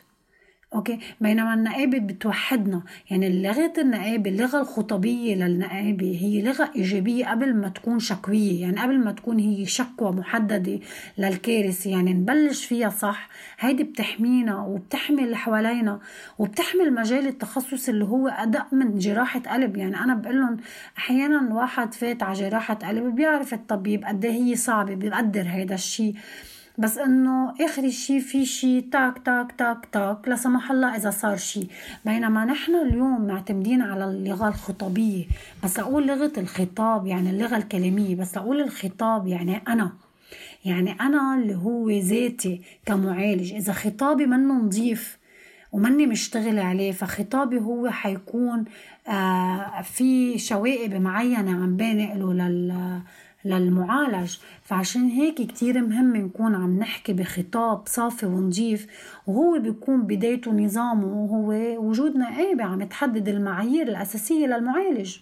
أوكي؟ 0.75 0.99
بينما 1.21 1.53
النقابه 1.53 1.97
بتوحدنا. 1.99 2.81
يعني 3.12 3.41
لغة 3.43 3.73
النقابه 3.77 4.29
اللغة 4.29 4.62
الخطبية 4.62 5.36
للنقابه 5.36 6.19
هي 6.21 6.41
لغة 6.41 6.71
إيجابية 6.75 7.25
قبل 7.25 7.53
ما 7.55 7.69
تكون 7.69 7.99
شكوية. 7.99 8.62
يعني 8.62 8.79
قبل 8.79 8.99
ما 8.99 9.12
تكون 9.12 9.39
هي 9.39 9.65
شكوى 9.65 10.12
محددة 10.12 10.79
للكارثة. 11.17 11.89
يعني 11.89 12.13
نبلش 12.13 12.65
فيها 12.65 12.89
صح. 12.89 13.29
هيدي 13.59 13.83
بتحمينا 13.83 14.57
وبتحمي 14.57 15.23
اللي 15.23 15.38
حوالينا 15.38 15.99
وبتحمي 16.39 16.83
المجال 16.83 17.27
التخصص 17.27 17.89
اللي 17.89 18.05
هو 18.05 18.27
أدق 18.27 18.73
من 18.73 18.97
جراحة 18.97 19.39
قلب. 19.39 19.77
يعني 19.77 19.99
أنا 19.99 20.15
بقول 20.15 20.39
لهم 20.41 20.57
أحيانا 20.97 21.53
واحد 21.53 21.93
فات 21.93 22.23
على 22.23 22.39
جراحة 22.39 22.73
قلب 22.73 23.15
بيعرف 23.15 23.53
الطبيب 23.53 24.05
قد 24.05 24.25
إيه 24.25 24.31
هي 24.31 24.55
صعبة 24.55 24.95
بيقدر 24.95 25.47
هيدا 25.47 25.75
الشيء 25.75 26.15
بس 26.77 26.97
إنه 26.97 27.53
آخر 27.62 27.89
شيء 27.89 28.19
في 28.19 28.45
شيء 28.45 28.86
تاك 28.91 29.17
تاك 29.25 29.51
تاك 29.51 29.86
تاك 29.91 30.27
لا 30.27 30.36
سمح 30.36 30.71
الله 30.71 30.95
إذا 30.95 31.09
صار 31.09 31.38
شيء 31.38 31.67
بينما 32.05 32.45
نحن 32.45 32.75
اليوم 32.75 33.27
معتمدين 33.27 33.81
على 33.81 34.05
اللغة 34.05 34.47
الخطابية. 34.47 35.25
بس 35.63 35.79
أقول 35.79 36.07
لغة 36.07 36.31
الخطاب 36.38 37.07
يعني 37.07 37.29
اللغة 37.29 37.57
الكلاميه 37.57 38.15
بس 38.15 38.38
أقول 38.38 38.62
الخطاب 38.62 39.27
يعني 39.27 39.62
أنا. 39.67 39.91
يعني 40.65 40.91
أنا 41.01 41.36
اللي 41.36 41.55
هو 41.55 41.89
ذاتي 41.89 42.62
كمعالج. 42.86 43.53
إذا 43.53 43.73
خطابي 43.73 44.25
منه 44.25 44.53
نظيف 44.53 45.17
وماني 45.71 46.07
مشتغل 46.07 46.59
عليه 46.59 46.91
فخطابي 46.91 47.59
هو 47.59 47.89
حيكون 47.89 48.65
آه 49.07 49.81
في 49.81 50.39
شوائب 50.39 50.93
معينة 50.93 51.51
عم 51.51 51.77
بانقله 51.77 52.33
لل 52.33 53.01
للمعالج. 53.45 54.38
فعشان 54.63 55.08
هيك 55.08 55.36
كتير 55.41 55.82
مهم 55.82 56.15
نكون 56.15 56.56
عم 56.56 56.79
نحكي 56.79 57.13
بخطاب 57.13 57.82
صافي 57.88 58.25
ونظيف 58.25 58.88
وهو 59.27 59.60
بيكون 59.60 60.01
بدايته 60.01 60.51
نظامه 60.51 61.08
وهو 61.08 61.51
وجود 61.89 62.17
نقابة 62.17 62.63
عم 62.63 62.84
تحدد 62.84 63.27
المعايير 63.29 63.88
الأساسية 63.88 64.45
للمعالج. 64.47 65.17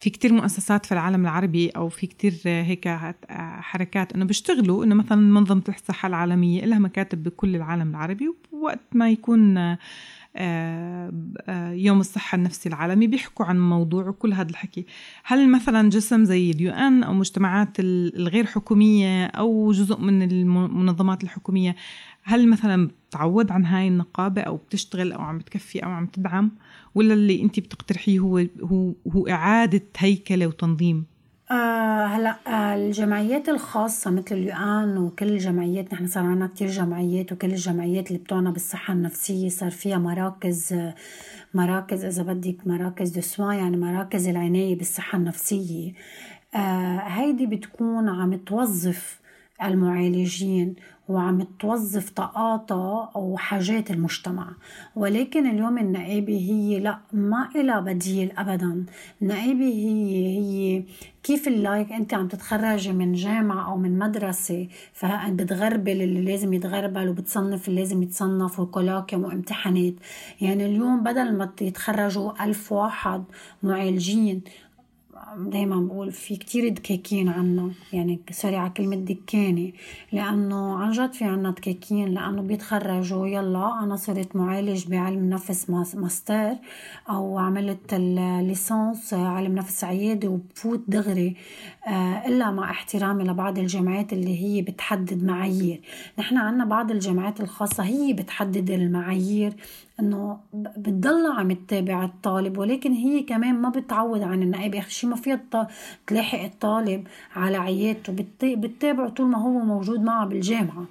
في 0.00 0.10
كتير 0.10 0.32
مؤسسات 0.32 0.86
في 0.86 0.92
العالم 0.92 1.22
العربي 1.22 1.68
أو 1.68 1.88
في 1.88 2.06
كتير 2.06 2.34
هيك 2.44 2.98
حركات 3.60 4.12
إنه 4.12 4.24
بيشتغلوا 4.24 4.84
إنه 4.84 4.94
مثلا 4.94 5.18
منظمة 5.18 5.62
الصحة 5.68 6.06
العالمية 6.06 6.64
لها 6.64 6.78
مكاتب 6.78 7.22
بكل 7.22 7.56
العالم 7.56 7.90
العربي 7.90 8.34
ووقت 8.52 8.80
ما 8.92 9.10
يكون 9.10 9.76
يوم 11.86 12.00
الصحة 12.00 12.36
النفسي 12.36 12.68
العالمي 12.68 13.06
بيحكوا 13.06 13.46
عن 13.46 13.60
موضوع 13.60 14.08
وكل 14.08 14.32
هذا 14.32 14.50
الحكي. 14.50 14.86
هل 15.24 15.52
مثلا 15.52 15.90
جسم 15.90 16.24
زي 16.24 16.50
اليو 16.50 16.72
إن 16.72 17.02
أو 17.02 17.12
مجتمعات 17.14 17.68
الغير 17.78 18.46
حكومية 18.46 19.26
أو 19.26 19.72
جزء 19.72 19.98
من 19.98 20.22
المنظمات 20.22 21.24
الحكومية 21.24 21.76
هل 22.22 22.48
مثلا 22.50 22.90
بتعود 23.08 23.50
عن 23.50 23.64
هاي 23.64 23.88
النقابة 23.88 24.42
أو 24.42 24.56
بتشتغل 24.56 25.12
أو 25.12 25.20
عم 25.20 25.38
بتكفي 25.38 25.84
أو 25.84 25.90
عم 25.90 26.06
تدعم؟ 26.06 26.50
ولا 26.94 27.14
اللي 27.14 27.42
أنت 27.42 27.60
بتقترحيه 27.60 28.18
هو 28.18 28.46
هو 28.62 28.92
هو 29.12 29.28
إعادة 29.28 29.82
هيكلة 29.98 30.46
وتنظيم؟ 30.46 31.11
آه 31.52 32.06
هلا 32.06 32.36
آه 32.46 32.74
الجمعيات 32.74 33.48
الخاصة 33.48 34.10
مثل 34.10 34.34
اليوآن 34.34 34.98
وكل 34.98 35.28
الجمعيات 35.28 35.92
نحن 35.92 36.06
صار 36.06 36.24
عنا 36.24 36.46
كتير 36.46 36.68
جمعيات 36.68 37.32
وكل 37.32 37.50
الجمعيات 37.50 38.08
اللي 38.08 38.18
بتوعنا 38.18 38.50
بالصحة 38.50 38.94
النفسية 38.94 39.48
صار 39.48 39.70
فيها 39.70 39.98
مراكز 39.98 40.74
مراكز 41.54 42.04
إذا 42.04 42.22
بدك 42.22 42.66
مراكز 42.66 43.18
de 43.38 43.50
يعني 43.50 43.76
مراكز 43.76 44.28
العناية 44.28 44.78
بالصحة 44.78 45.18
النفسية. 45.18 45.92
آه 46.54 46.98
هيدي 46.98 47.46
بتكون 47.46 48.08
عم 48.08 48.34
توظف 48.36 49.20
المعالجين 49.64 50.74
وعم 51.08 51.46
توظف 51.58 52.10
طاقاتها 52.10 53.10
أو 53.16 53.36
حاجات 53.36 53.90
المجتمع. 53.90 54.48
ولكن 54.96 55.46
اليوم 55.46 55.78
النقابة 55.78 56.36
هي 56.36 56.80
لا 56.80 56.98
ما 57.12 57.48
إلها 57.56 57.80
بديل 57.80 58.32
أبدا. 58.38 58.84
النقابة 59.22 59.64
هي 59.64 60.26
هي 60.38 60.84
كيف 61.22 61.48
ال 61.48 61.55
like؟ 61.55 61.92
أنت 61.92 62.14
عم 62.14 62.28
تتخرجي 62.28 62.92
من 62.92 63.12
جامعة 63.12 63.70
أو 63.70 63.76
من 63.76 63.98
مدرسة 63.98 64.68
فبتغربل 64.92 66.02
اللي 66.02 66.20
لازم 66.20 66.52
يتغربل 66.52 67.08
وبتصنف 67.08 67.68
اللي 67.68 67.80
لازم 67.80 68.02
يتصنف 68.02 68.60
و 68.60 68.66
colloquium 68.66 69.24
وامتحانات. 69.24 69.94
يعني 70.40 70.66
اليوم 70.66 71.02
بدل 71.02 71.36
ما 71.36 71.50
يتخرجوا 71.60 72.44
ألف 72.44 72.72
واحد 72.72 73.24
معالجين 73.62 74.42
دايما 75.36 75.80
بقول 75.80 76.12
في 76.12 76.36
كتير 76.36 76.68
دكاكين 76.68 77.28
عنا 77.28 77.70
يعني 77.92 78.20
sorry 78.30 78.56
على 78.56 78.70
كلمة 78.70 78.96
دكانة 78.96 79.72
لأنه 80.12 80.78
عن 80.78 80.90
جد 80.90 81.12
في 81.12 81.24
عنا 81.24 81.50
دكاكين 81.50 82.08
لأنه 82.08 82.42
بيتخرجوا 82.42 83.26
يلا 83.26 83.82
أنا 83.82 83.96
صرت 83.96 84.36
معالج 84.36 84.86
بعلم 84.88 85.30
نفس 85.30 85.70
ماستر 85.94 86.56
أو 87.08 87.38
عملت 87.38 87.92
الليسانس 87.94 89.14
علم 89.14 89.54
نفس 89.54 89.84
عيادة 89.84 90.28
وبفوت 90.28 90.82
دغري. 90.88 91.36
إلا 92.26 92.50
مع 92.50 92.70
احترامي 92.70 93.24
لبعض 93.24 93.58
الجامعات 93.58 94.12
اللي 94.12 94.42
هي 94.42 94.62
بتحدد 94.62 95.24
معايير. 95.24 95.80
نحن 96.18 96.36
عنا 96.36 96.64
بعض 96.64 96.90
الجامعات 96.90 97.40
الخاصة 97.40 97.82
هي 97.84 98.12
بتحدد 98.12 98.70
المعايير 98.70 99.52
إنه 100.00 100.38
بتضل 100.54 101.32
عم 101.32 101.52
تتابع 101.52 102.04
الطالب 102.04 102.58
ولكن 102.58 102.92
هي 102.92 103.22
كمان 103.22 103.54
ما 103.54 103.68
بتعود 103.68 104.22
عن 104.22 104.42
النقابة 104.42 104.78
اخر 104.78 104.90
شيء 104.90 105.10
ما 105.10 105.16
فيها 105.16 105.40
تلاحق 106.06 106.40
الطالب 106.42 107.06
على 107.36 107.56
عيادته 107.56 108.12
بتتابعه 108.42 109.08
طول 109.08 109.26
ما 109.26 109.38
هو 109.38 109.50
موجود 109.58 110.00
معه 110.02 110.26
بالجامعة. 110.26 110.84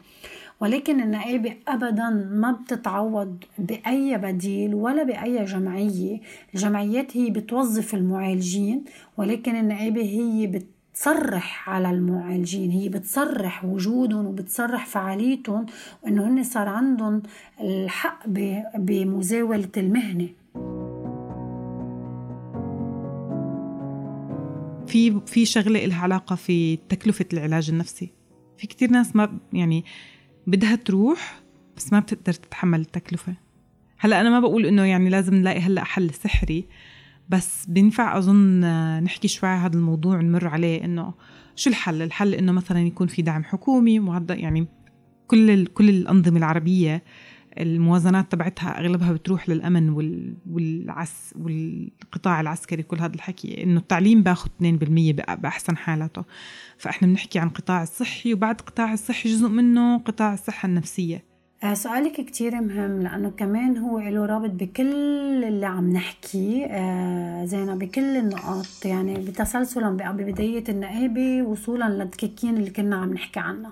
ولكن 0.60 1.01
النقابة 1.01 1.54
أبدا 1.67 2.10
ما 2.32 2.51
بتتعوض 2.51 3.43
بأي 3.58 4.17
بديل 4.17 4.75
ولا 4.75 5.04
بأي 5.04 5.45
جمعية. 5.45 6.19
الجمعيات 6.56 7.17
هي 7.17 7.30
بتوظف 7.30 7.93
المعالجين 7.95 8.84
ولكن 9.17 9.56
النقابة 9.56 10.01
هي 10.01 10.47
بت 10.47 10.67
بتصرح 10.91 11.69
على 11.69 11.89
المعالجين 11.89 12.71
هي 12.71 12.89
بتصرح 12.89 13.65
وجودهم 13.65 14.25
وبتصرح 14.25 14.86
فعاليتهم 14.86 15.65
وإنه 16.04 16.27
هن 16.27 16.43
صار 16.43 16.67
عندهم 16.67 17.21
الحق 17.62 18.27
بمزاولة 18.75 19.69
المهنة. 19.77 20.30
في 24.88 25.21
في 25.25 25.45
شغلة 25.45 25.86
لها 25.86 26.01
علاقة 26.01 26.36
في 26.36 26.75
تكلفة 26.75 27.25
العلاج 27.34 27.69
النفسي. 27.69 28.10
في 28.58 28.67
كتير 28.67 28.91
ناس 28.91 29.15
ما 29.15 29.39
يعني 29.54 29.86
بدها 30.47 30.75
تروح 30.75 31.41
بس 31.77 31.93
ما 31.93 31.99
بتقدر 31.99 32.34
تتحمل 32.34 32.80
التكلفة. 32.80 33.34
هلأ 33.97 34.21
أنا 34.21 34.30
ما 34.30 34.39
بقول 34.39 34.65
إنه 34.65 34.86
يعني 34.86 35.10
لازم 35.10 35.36
نلاقي 35.36 35.60
هلأ 35.60 35.84
حل 35.84 36.10
سحري 36.13 36.65
بس 37.32 37.65
بينفع 37.65 38.17
أظن 38.17 38.60
نحكي 39.04 39.28
شوي 39.28 39.50
هذا 39.50 39.76
الموضوع 39.76 40.22
نمر 40.22 40.48
عليه 40.48 40.86
إنه 40.86 41.13
شو 41.56 41.70
الحل؟ 41.70 42.02
الحل 42.02 42.34
إنه 42.34 42.52
مثلا 42.52 42.80
يكون 42.80 43.08
في 43.08 43.22
دعم 43.22 43.44
حكومي 43.44 44.00
معدل 44.00 44.39
يعني 44.39 44.67
كل 45.28 45.65
كل 45.65 45.89
الأنظمة 45.89 46.38
العربية 46.38 47.04
الموازنات 47.58 48.32
تبعتها 48.32 48.80
أغلبها 48.80 49.13
بتروح 49.13 49.50
للأمن 49.50 49.89
والعس 50.50 51.34
والقطاع 51.39 52.41
العسكري 52.41 52.84
كل 52.84 53.00
هذا 53.00 53.15
الحكي 53.15 53.63
إنه 53.63 53.80
التعليم 53.80 54.24
باخذ 54.24 54.50
2% 54.50 54.63
بأحسن 55.38 55.78
حالاته 55.78 56.24
فإحنا 56.78 57.08
بنحكي 57.08 57.39
عن 57.39 57.50
قطاع 57.50 57.84
الصحي 57.84 58.34
وبعد 58.34 58.62
قطاع 58.62 58.94
الصحي 58.94 59.30
جزء 59.30 59.48
منه 59.48 59.98
قطاع 59.98 60.34
الصحة 60.34 60.65
النفسية 60.65 61.31
سؤالك 61.74 62.12
كتير 62.12 62.62
مهم 62.62 63.02
لأنه 63.02 63.30
كمان 63.30 63.78
هو 63.78 64.00
له 64.00 64.26
رابط 64.26 64.50
بكل 64.50 65.43
اللي 65.43 65.65
عم 65.65 65.93
نحكيه 65.93 66.65
آه، 66.65 67.45
زينا 67.45 67.76
بكل 67.76 68.17
النقاط 68.17 68.86
يعني 68.86 69.13
بتسلسلا 69.13 69.89
ببداية 69.89 70.63
النقابة 70.69 71.41
وصولا 71.41 71.89
للدكاكين 71.89 72.58
اللي 72.58 72.69
كنا 72.69 72.95
عم 72.95 73.13
نحكي 73.13 73.39
عنها 73.39 73.71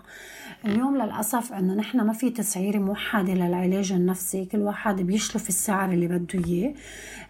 اليوم 0.65 0.97
للأسف 0.97 1.53
إنه 1.53 1.73
نحن 1.73 2.01
ما 2.01 2.13
في 2.13 2.29
تسعيرة 2.29 2.77
موحدة 2.77 3.33
للعلاج 3.33 3.91
النفسي 3.91 4.45
كل 4.45 4.57
واحد 4.59 4.95
بيشلف 5.01 5.49
السعر 5.49 5.91
اللي 5.91 6.07
بده 6.07 6.45
إياه. 6.47 6.73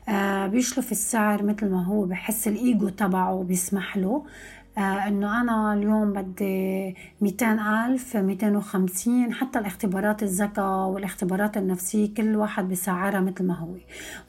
آه 0.10 0.48
بيشلف 0.48 0.92
السعر 0.92 1.44
مثل 1.44 1.70
ما 1.70 1.86
هو 1.86 2.06
بحس 2.06 2.48
الإيجو 2.48 2.90
تبعه 2.90 3.44
بيسمح 3.44 3.98
له. 3.98 4.10
آه 4.10 4.24
إنه 4.80 5.42
أنا 5.42 5.74
اليوم 5.74 6.14
بدي 6.14 6.96
200 7.22 7.86
ألف 7.86 8.18
250 8.18 9.34
حتى 9.34 9.60
الاختبارات 9.60 10.24
الذكاء 10.24 10.88
والاختبارات 10.88 11.58
النفسية 11.58 12.14
كل 12.14 12.36
واحد 12.36 12.70
بسعرها 12.70 13.20
مثل 13.20 13.44
ما 13.46 13.54
هو. 13.54 13.76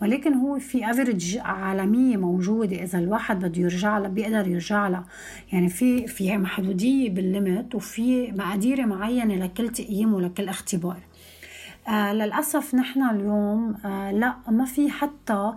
ولكن 0.03 0.35
هو 0.35 0.59
في 0.59 0.91
افريج 0.91 1.39
عالمية 1.39 2.17
موجودة 2.17 2.83
إذا 2.83 2.99
الواحد 2.99 3.45
بده 3.45 3.63
يرجع 3.63 3.99
لها 3.99 4.09
بيقدر 4.09 4.49
يرجع 4.49 4.89
لها. 4.89 5.05
يعني 5.53 5.69
في 5.69 6.07
في 6.07 6.37
محدودية 6.37 7.11
بالليمت 7.11 7.75
وفي 7.75 8.33
مقادير 8.33 8.87
معينة 8.87 9.35
لكل 9.35 9.69
تقييم 9.69 10.15
ولكل 10.15 10.49
اختبار. 10.49 11.01
آه 11.89 12.13
للأسف 12.13 12.75
نحن 12.75 13.03
اليوم 13.03 13.75
آه 13.85 14.13
لا 14.13 14.37
ما 14.49 14.65
في 14.65 14.91
حتى 14.91 15.33
آه 15.33 15.57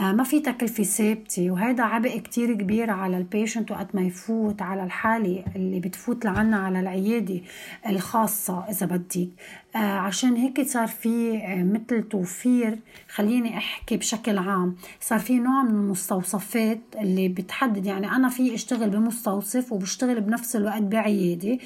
ما 0.00 0.24
في 0.24 0.40
تكلفة 0.40 0.82
ثابتة 0.82 1.50
وهذا 1.50 1.84
عبء 1.84 2.18
كتير 2.18 2.54
كبير 2.54 2.90
على 2.90 3.18
البيشنت 3.18 3.70
وقت 3.70 3.94
ما 3.94 4.02
يفوت 4.02 4.62
على 4.62 4.84
الحالة 4.84 5.44
اللي 5.56 5.80
بتفوت 5.80 6.24
لعنا 6.24 6.56
على 6.56 6.80
العيادة 6.80 7.40
الخاصة 7.88 8.64
إذا 8.70 8.86
بدك. 8.86 9.28
آه 9.76 9.78
عشان 9.78 10.36
هيك 10.36 10.60
صار 10.60 10.86
في 10.86 11.36
آه 11.36 11.62
مثل 11.62 12.08
توفير 12.08 12.78
خليني 13.08 13.58
أحكي 13.58 13.96
بشكل 13.96 14.38
عام 14.38 14.76
صار 15.00 15.18
في 15.18 15.38
نوع 15.38 15.62
من 15.62 15.70
المستوصفات 15.70 16.80
اللي 17.00 17.28
بتحدد 17.28 17.86
يعني 17.86 18.10
أنا 18.10 18.28
في 18.28 18.54
أشتغل 18.54 18.90
بمستوصف 18.90 19.72
وبشتغل 19.72 20.20
بنفس 20.20 20.56
الوقت 20.56 20.82
بعيادة 20.82 21.58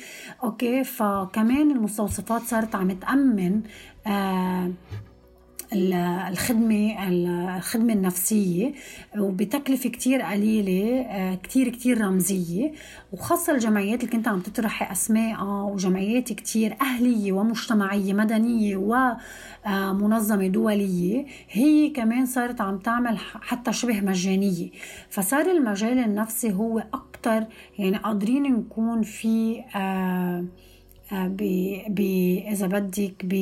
أوكي؟ 0.44 0.84
فكمان 0.84 1.70
المستوصفات 1.70 2.42
صارت 2.42 2.74
عم 2.74 2.92
تأمن 2.92 3.60
آه 4.06 4.70
الخدمة 5.74 7.08
الخدمة 7.56 7.92
النفسية 7.92 8.72
وبتكلفة 9.18 9.90
كتير 9.90 10.22
قليلة 10.22 11.00
آه، 11.00 11.34
كتير 11.34 11.68
كتير 11.68 12.00
رمزية. 12.00 12.72
وخاصة 13.12 13.52
الجمعيات 13.52 14.00
اللي 14.00 14.12
كنت 14.12 14.28
عم 14.28 14.40
تطرحي 14.40 14.92
أسماء 14.92 15.44
وجمعيات 15.44 16.32
كتير 16.32 16.76
أهلية 16.80 17.32
ومجتمعية 17.32 18.12
مدنية 18.12 18.76
ومنظمة 19.66 20.46
دولية 20.46 21.26
هي 21.50 21.90
كمان 21.90 22.26
صارت 22.26 22.60
عم 22.60 22.78
تعمل 22.78 23.18
حتى 23.18 23.72
شبه 23.72 24.00
مجانية. 24.00 24.70
فصار 25.10 25.50
المجال 25.50 25.98
النفسي 25.98 26.52
هو 26.52 26.78
أكتر 26.94 27.44
يعني 27.78 27.96
قادرين 27.96 28.42
نكون 28.42 29.02
في 29.02 29.62
آه، 29.76 30.44
آه، 31.12 31.28
ب 31.88 32.00
إذا 32.50 32.66
بدك 32.66 33.14
ب 33.24 33.34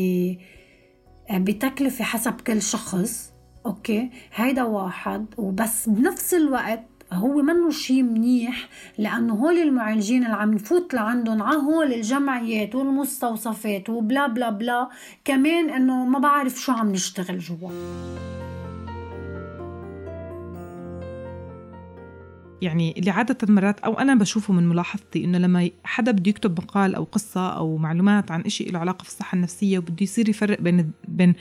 بتكلفة 1.38 2.04
حسب 2.04 2.40
كل 2.40 2.62
شخص 2.62 3.32
أوكي؟ 3.66 4.10
هيدا 4.34 4.62
واحد. 4.62 5.26
وبس 5.38 5.88
بنفس 5.88 6.34
الوقت 6.34 6.84
هو 7.12 7.42
منه 7.42 7.70
شيء 7.70 8.02
منيح 8.02 8.68
لأنه 8.98 9.34
هول 9.34 9.58
المعالجين 9.58 10.24
اللي 10.24 10.36
عم 10.36 10.54
نفوت 10.54 10.94
لعندهم 10.94 11.42
على 11.42 11.56
هول 11.56 11.92
الجمعيات 11.92 12.74
والمستوصفات 12.74 13.90
وبلا 13.90 14.26
بلا 14.26 14.50
بلا 14.50 14.88
كمان 15.24 15.70
إنه 15.70 16.04
ما 16.04 16.18
بعرف 16.18 16.54
شو 16.54 16.72
عم 16.72 16.92
نشتغل 16.92 17.38
جوا. 17.38 17.70
يعني 22.62 22.94
اللي 22.98 23.10
عادة 23.10 23.52
مرات 23.52 23.80
أو 23.80 23.98
أنا 23.98 24.14
بشوفه 24.14 24.52
من 24.52 24.68
ملاحظتي 24.68 25.24
إنه 25.24 25.38
لما 25.38 25.70
حدا 25.84 26.12
بده 26.12 26.30
يكتب 26.30 26.60
مقال 26.60 26.94
أو 26.94 27.04
قصة 27.04 27.48
أو 27.48 27.76
معلومات 27.76 28.30
عن 28.30 28.40
إشي 28.40 28.64
له 28.64 28.78
علاقة 28.78 29.02
في 29.02 29.08
الصحة 29.08 29.36
النفسية 29.36 29.78
وبده 29.78 29.96
يصير 30.00 30.28
يفرق 30.28 30.60
بين 30.60 30.90
بين 31.08 31.34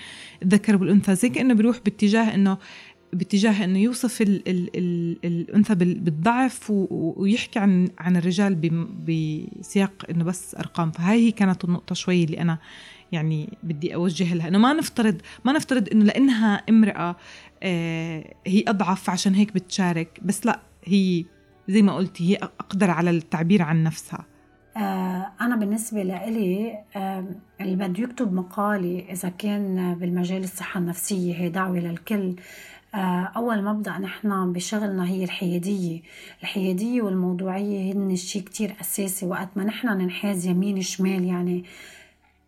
الذكر 0.44 0.76
والأنثى 0.76 1.16
زي 1.16 1.30
كأنه 1.30 1.54
بيروح 1.54 1.80
باتجاه 1.86 2.36
إنه 2.36 2.58
باتجاه 3.14 3.64
إنه 3.64 3.80
يوصف 3.80 4.22
ال 4.22 4.50
ال 4.50 4.70
ال 4.78 5.18
الأنثى 5.26 5.76
بالضعف 5.76 6.66
ويحكي 6.70 7.60
عن 7.60 7.90
عن 8.00 8.18
الرجال 8.18 8.56
بسياق 9.08 10.06
إنه 10.10 10.24
بس 10.24 10.56
أرقام. 10.56 10.92
فهاي 10.92 11.28
هي 11.28 11.32
كانت 11.32 11.66
النقطة 11.66 11.96
شوي 11.96 12.24
اللي 12.24 12.42
أنا 12.42 12.58
يعني 13.12 13.58
بدي 13.64 13.96
أوجه 13.96 14.34
لها 14.34 14.48
إنه 14.48 14.58
ما 14.58 14.74
نفترض 14.74 15.22
ما 15.46 15.54
نفترض 15.54 15.90
إنه 15.90 16.06
لأنها 16.06 16.64
امرأة 16.70 17.16
آه 17.64 18.34
هي 18.48 18.64
أضعف 18.68 19.10
عشان 19.10 19.36
هيك 19.36 19.54
بتشارك 19.54 20.20
بس 20.24 20.46
لا. 20.46 20.71
هي 20.86 21.26
زي 21.68 21.82
ما 21.82 21.96
قلتي 21.96 22.32
هي 22.32 22.36
أقدر 22.36 22.92
على 22.92 23.10
التعبير 23.10 23.62
عن 23.62 23.84
نفسها. 23.84 24.26
آه 24.78 25.32
أنا 25.42 25.56
بالنسبة 25.56 26.04
لإلي 26.04 26.78
آه 26.96 27.26
اللي 27.62 27.76
بده 27.76 28.04
يكتب 28.04 28.34
مقالي 28.34 29.12
إذا 29.12 29.30
كان 29.30 29.96
بالمجال 29.96 30.44
الصحة 30.44 30.80
النفسية 30.80 31.36
هي 31.36 31.50
دعوة 31.50 31.80
للكل. 31.80 32.36
آه 32.96 33.32
أول 33.36 33.64
مبدأ 33.64 33.98
نحن 33.98 34.54
بشغلنا 34.54 35.08
هي 35.08 35.24
الحيادية. 35.24 36.02
الحيادية 36.42 37.02
والموضوعية 37.02 37.94
هن 37.94 38.16
شيء 38.16 38.42
كتير 38.42 38.76
أساسي. 38.82 39.26
وقت 39.26 39.50
ما 39.56 39.64
نحن 39.64 39.88
ننحاز 39.88 40.46
يمين 40.46 40.82
شمال 40.82 41.24
يعني 41.26 41.64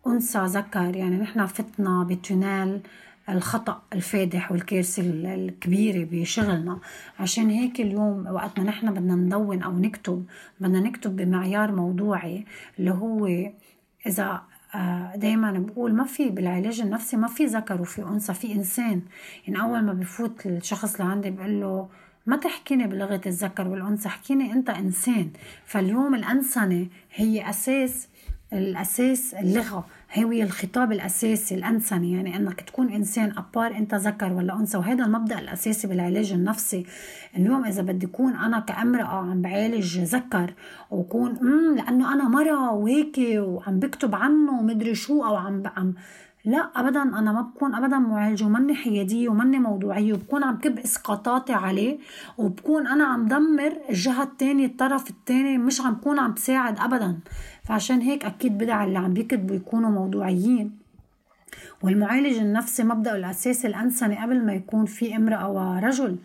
أنثى 0.06 0.44
ذكر 0.44 0.96
يعني 0.96 1.16
نحن 1.16 1.46
فتنا 1.46 2.04
بتونال. 2.04 2.80
الخطأ 3.28 3.82
الفادح 3.92 4.52
والكارثة 4.52 5.02
الكبيرة 5.34 6.08
بشغلنا 6.12 6.78
عشان 7.20 7.50
هيك 7.50 7.80
اليوم 7.80 8.26
وقت 8.26 8.58
ما 8.58 8.64
نحن 8.64 8.94
بدنا 8.94 9.14
ندون 9.14 9.62
أو 9.62 9.78
نكتب 9.78 10.26
بدنا 10.60 10.80
نكتب 10.80 11.16
بمعيار 11.16 11.72
موضوعي 11.72 12.44
اللي 12.78 12.90
هو 12.90 13.26
إذا 14.06 14.42
آه، 14.74 15.16
دايما 15.16 15.52
بقول 15.52 15.94
ما 15.94 16.04
في 16.04 16.30
بالعلاج 16.30 16.80
النفسي 16.80 17.16
ما 17.16 17.28
في 17.28 17.44
ذكر 17.44 17.80
وفي 17.80 18.02
أنثى 18.02 18.34
في 18.34 18.52
إنسان. 18.52 19.02
يعني 19.46 19.60
أول 19.60 19.82
ما 19.82 19.92
بفوت 19.92 20.46
الشخص 20.46 21.00
لعندي 21.00 21.30
بقول 21.30 21.60
له 21.60 21.88
ما 22.26 22.36
تحكيني 22.36 22.86
بلغة 22.86 23.20
الذكر 23.26 23.68
والأنثى 23.68 24.08
احكيني 24.08 24.52
أنت 24.52 24.70
إنسان. 24.70 25.30
فاليوم 25.66 26.14
الانسنه 26.14 26.86
هي 27.14 27.50
أساس 27.50 28.08
الأساس 28.52 29.34
اللغة. 29.34 29.86
هو 30.18 30.32
الخطاب 30.32 30.92
الأساسي 30.92 31.54
الانسني 31.54 32.12
يعني 32.12 32.36
إنك 32.36 32.60
تكون 32.60 32.92
إنسان 32.92 33.32
أبار 33.38 33.76
أنت 33.76 33.94
ذكر 33.94 34.32
ولا 34.32 34.60
أنثى. 34.60 34.78
وهذا 34.78 35.04
المبدأ 35.04 35.38
الأساسي 35.38 35.88
بالعلاج 35.88 36.32
النفسي 36.32 36.86
اليوم 37.36 37.64
إذا 37.64 37.82
بدي 37.82 38.06
أكون 38.06 38.36
أنا 38.36 38.60
كأمرأة 38.60 39.04
عم 39.04 39.42
بعالج 39.42 39.98
ذكر 39.98 40.54
وكون 40.90 41.34
لأنه 41.76 42.14
أنا 42.14 42.28
مرة 42.28 42.72
وهيك 42.72 43.18
وعم 43.38 43.78
بكتب 43.78 44.14
عنه 44.14 44.58
ومدري 44.58 44.94
شو 44.94 45.24
أو 45.24 45.36
عم 45.36 45.62
عم 45.76 45.94
لا 46.44 46.70
ابدا 46.76 47.02
أنا 47.02 47.32
ما 47.32 47.40
بكون 47.42 47.74
ابدا 47.74 47.98
معالجه 47.98 48.44
وماني 48.44 48.74
حياديه 48.74 49.28
وماني 49.28 49.58
موضوعية 49.58 50.12
وبكون 50.12 50.44
عم 50.44 50.56
كب 50.58 50.78
إسقاطاتي 50.78 51.52
عليه 51.52 51.98
وبكون 52.38 52.86
أنا 52.86 53.04
عم 53.04 53.26
دمر 53.28 53.72
الجهة 53.90 54.22
الثانية 54.22 54.66
الطرف 54.66 55.10
الثاني 55.10 55.58
مش 55.58 55.80
عم 55.80 55.94
بكون 55.94 56.18
عم 56.18 56.32
بساعد 56.34 56.78
ابدا. 56.80 57.18
فعشان 57.64 58.00
هيك 58.00 58.24
أكيد 58.24 58.58
بدع 58.58 58.84
اللي 58.84 58.98
عم 58.98 59.12
بيكتبوا 59.14 59.56
يكونوا 59.56 59.90
موضوعيين. 59.90 60.78
والمعالج 61.82 62.36
النفسي 62.36 62.84
مبدأه 62.84 63.16
الأساسي 63.16 63.66
الأنسنة 63.66 64.22
قبل 64.22 64.46
ما 64.46 64.54
يكون 64.54 64.86
في 64.86 65.16
امرأة 65.16 65.50
ورجل. 65.50 66.16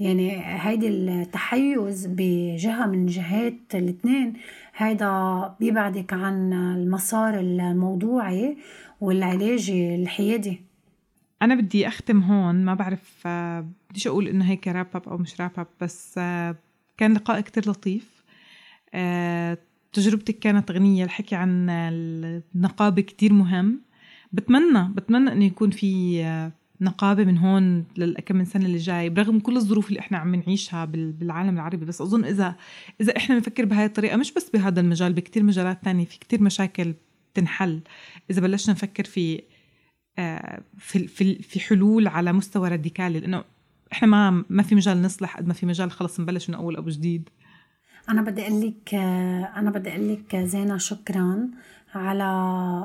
يعني 0.00 0.42
هيدي 0.44 0.88
التحيز 0.88 2.06
بجهة 2.06 2.86
من 2.86 3.06
جهات 3.06 3.54
الاثنين 3.74 4.32
هيدا 4.76 5.54
بيبعدك 5.60 6.12
عن 6.12 6.52
المسار 6.52 7.40
الموضوعي. 7.40 8.56
والعلاجي 9.00 9.94
الحيادي 9.94 10.60
أنا 11.42 11.54
بدي 11.54 11.88
أختم 11.88 12.22
هون 12.22 12.64
ما 12.64 12.74
بعرف 12.74 13.22
آه، 13.26 13.66
بديش 13.90 14.06
أقول 14.06 14.28
إنه 14.28 14.44
هيك 14.44 14.68
wrap 14.68 14.86
up 14.94 15.08
أو 15.08 15.18
مش 15.18 15.40
wrap 15.40 15.50
up 15.58 15.66
بس 15.80 16.14
آه، 16.18 16.56
كان 16.96 17.14
لقاء 17.14 17.40
كتير 17.40 17.70
لطيف. 17.70 18.24
آه، 18.94 19.58
تجربتك 19.92 20.38
كانت 20.38 20.70
غنية 20.70 21.04
الحكي 21.04 21.34
عن 21.34 21.70
النقابة 21.70 23.02
كتير 23.02 23.32
مهم. 23.32 23.80
بتمنى 24.32 24.88
بتمنى 24.94 25.32
إنه 25.32 25.44
يكون 25.44 25.70
في 25.70 26.22
نقابة 26.80 27.24
من 27.24 27.38
هون 27.38 27.84
لكم 27.96 28.36
من 28.36 28.44
سنة 28.44 28.66
اللي 28.66 28.78
جاي 28.78 29.08
برغم 29.10 29.40
كل 29.40 29.56
الظروف 29.56 29.88
اللي 29.88 30.00
إحنا 30.00 30.18
عم 30.18 30.34
نعيشها 30.34 30.84
بالعالم 30.84 31.54
العربي. 31.54 31.84
بس 31.84 32.00
أظن 32.00 32.24
إذا 32.24 32.56
إذا 33.00 33.16
إحنا 33.16 33.34
بنفكر 33.34 33.64
بهاي 33.64 33.84
الطريقة 33.84 34.16
مش 34.16 34.32
بس 34.32 34.50
بهذا 34.50 34.80
المجال 34.80 35.12
بكتير 35.12 35.42
مجالات 35.42 35.84
تانية 35.84 36.04
في 36.04 36.18
كتير 36.18 36.42
مشاكل 36.42 36.94
تنحل. 37.36 37.80
إذا 38.30 38.40
بلشنا 38.40 38.74
نفكر 38.74 39.04
في 39.04 39.42
آه، 40.18 40.62
في 40.78 41.06
في 41.06 41.42
في 41.42 41.60
حلول 41.60 42.08
على 42.08 42.32
مستوى 42.32 42.68
راديكالي 42.68 43.20
لأنه 43.20 43.44
إحنا 43.92 44.08
ما 44.08 44.44
ما 44.50 44.62
في 44.62 44.74
مجال 44.74 45.02
نصلح 45.02 45.36
قد 45.36 45.46
ما 45.46 45.54
في 45.54 45.66
مجال 45.66 45.90
خلص 45.90 46.20
نبلش 46.20 46.48
من 46.50 46.54
اول 46.54 46.76
أبو 46.76 46.90
جديد. 46.90 47.28
أنا 48.08 48.22
بدي 48.22 48.42
أقول 48.42 48.66
لك 48.66 48.94
أنا 49.56 49.70
بدي 49.70 49.90
أقول 49.90 50.12
لك 50.12 50.36
زينة 50.36 50.76
شكرا 50.76 51.48
على 51.94 52.24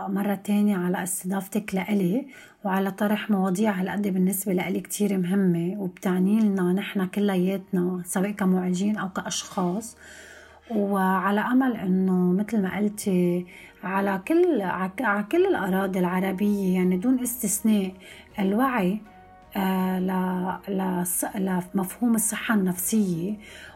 مرة 0.09 0.35
تانية 0.35 0.77
على 0.77 1.03
استضافتك 1.03 1.75
لإلي 1.75 2.27
وعلى 2.63 2.91
طرح 2.91 3.29
مواضيع 3.29 3.71
هالقد 3.71 4.07
بالنسبة 4.07 4.53
لإلي 4.53 4.79
كتير 4.79 5.17
مهمة 5.17 5.81
وبتعني 5.81 6.39
لنا 6.39 6.73
نحن 6.73 7.05
كلياتنا 7.05 8.01
سواء 8.05 8.31
كمعالجين 8.31 8.97
أو 8.97 9.09
كأشخاص. 9.09 9.97
وعلى 10.71 11.41
أمل 11.41 11.75
إنه 11.75 12.31
مثل 12.31 12.61
ما 12.61 12.77
قلتي 12.77 13.45
على 13.83 14.21
كل 14.27 14.61
على 14.61 15.23
كل 15.31 15.45
الأراضي 15.45 15.99
العربية 15.99 16.73
يعني 16.75 16.97
دون 16.97 17.19
استثناء 17.19 17.91
الوعي 18.39 19.01
آه 19.57 19.99
لمفهوم 21.35 22.15
الصحة 22.15 22.53
النفسية. 22.55 23.33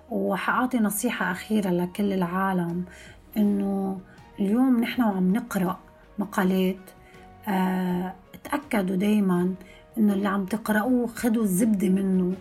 وحأعطي 0.10 0.80
نصيحة 0.80 1.32
أخيرة 1.32 1.70
لكل 1.70 2.14
العالم 2.14 2.86
إنه 3.38 4.00
اليوم 4.40 4.80
نحن 4.80 5.02
وعم 5.02 5.34
نقرأ 5.34 5.80
مقالات 6.20 6.76
آه 7.48 8.14
تأكدوا 8.44 8.96
دايما 8.96 9.54
إنه 9.98 10.14
اللي 10.14 10.28
عم 10.28 10.46
تقرأوه 10.46 11.08
خدوا 11.08 11.44
الزبدة 11.44 11.90
منه 11.90 12.34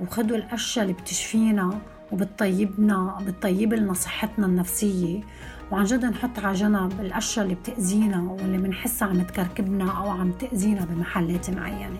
وخدوا 0.00 0.36
الأشياء 0.36 0.84
اللي 0.84 0.96
بتشفينا. 0.96 1.78
وبتطيبنا 2.12 3.18
بتطيب 3.26 3.74
لنا 3.74 3.94
صحتنا 3.94 4.46
النفسية. 4.46 5.20
وعن 5.70 5.84
جد 5.84 6.04
نحط 6.04 6.38
على 6.38 6.54
جنب 6.54 7.00
الأشياء 7.00 7.44
اللي 7.44 7.54
بتأذينا 7.54 8.22
واللي 8.22 8.58
بنحسها 8.58 9.08
عم 9.08 9.22
تكركبنا 9.22 9.90
أو 9.90 10.10
عم 10.10 10.32
تأذينا 10.32 10.84
بمحلات 10.84 11.50
معينة. 11.50 11.98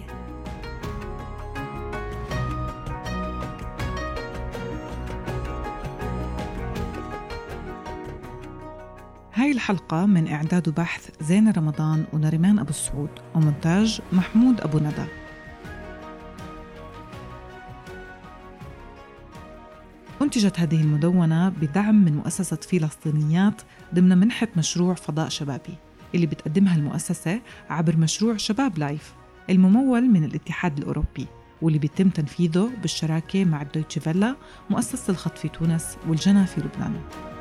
هاي 9.34 9.50
الحلقة 9.50 10.06
من 10.06 10.28
إعداد 10.28 10.68
وبحث 10.68 11.10
زينة 11.20 11.52
رمضان 11.56 12.04
ونريمان 12.12 12.58
أبو 12.58 12.70
السعود 12.70 13.10
ومونتاج 13.34 14.00
محمود 14.12 14.60
أبو 14.60 14.78
ندى. 14.78 15.21
أنتجت 20.32 20.60
هذه 20.60 20.80
المدونة 20.80 21.48
بدعم 21.48 22.04
من 22.04 22.16
مؤسسة 22.16 22.56
فلسطينيات 22.56 23.62
ضمن 23.94 24.18
منحة 24.18 24.48
مشروع 24.56 24.94
فضاء 24.94 25.28
شبابي 25.28 25.74
اللي 26.14 26.26
بتقدمها 26.26 26.76
المؤسسة 26.76 27.40
عبر 27.70 27.96
مشروع 27.96 28.36
شباب 28.36 28.78
لايف 28.78 29.14
الممول 29.50 30.02
من 30.02 30.24
الاتحاد 30.24 30.78
الأوروبي 30.78 31.26
واللي 31.62 31.78
بيتم 31.78 32.08
تنفيذه 32.08 32.70
بالشراكة 32.82 33.44
مع 33.44 33.62
الدويتشي 33.62 34.00
فيلا 34.00 34.36
مؤسسة 34.70 35.10
الخط 35.10 35.38
في 35.38 35.48
تونس 35.48 35.96
والجنة 36.08 36.44
في 36.44 36.60
لبنان. 36.60 37.31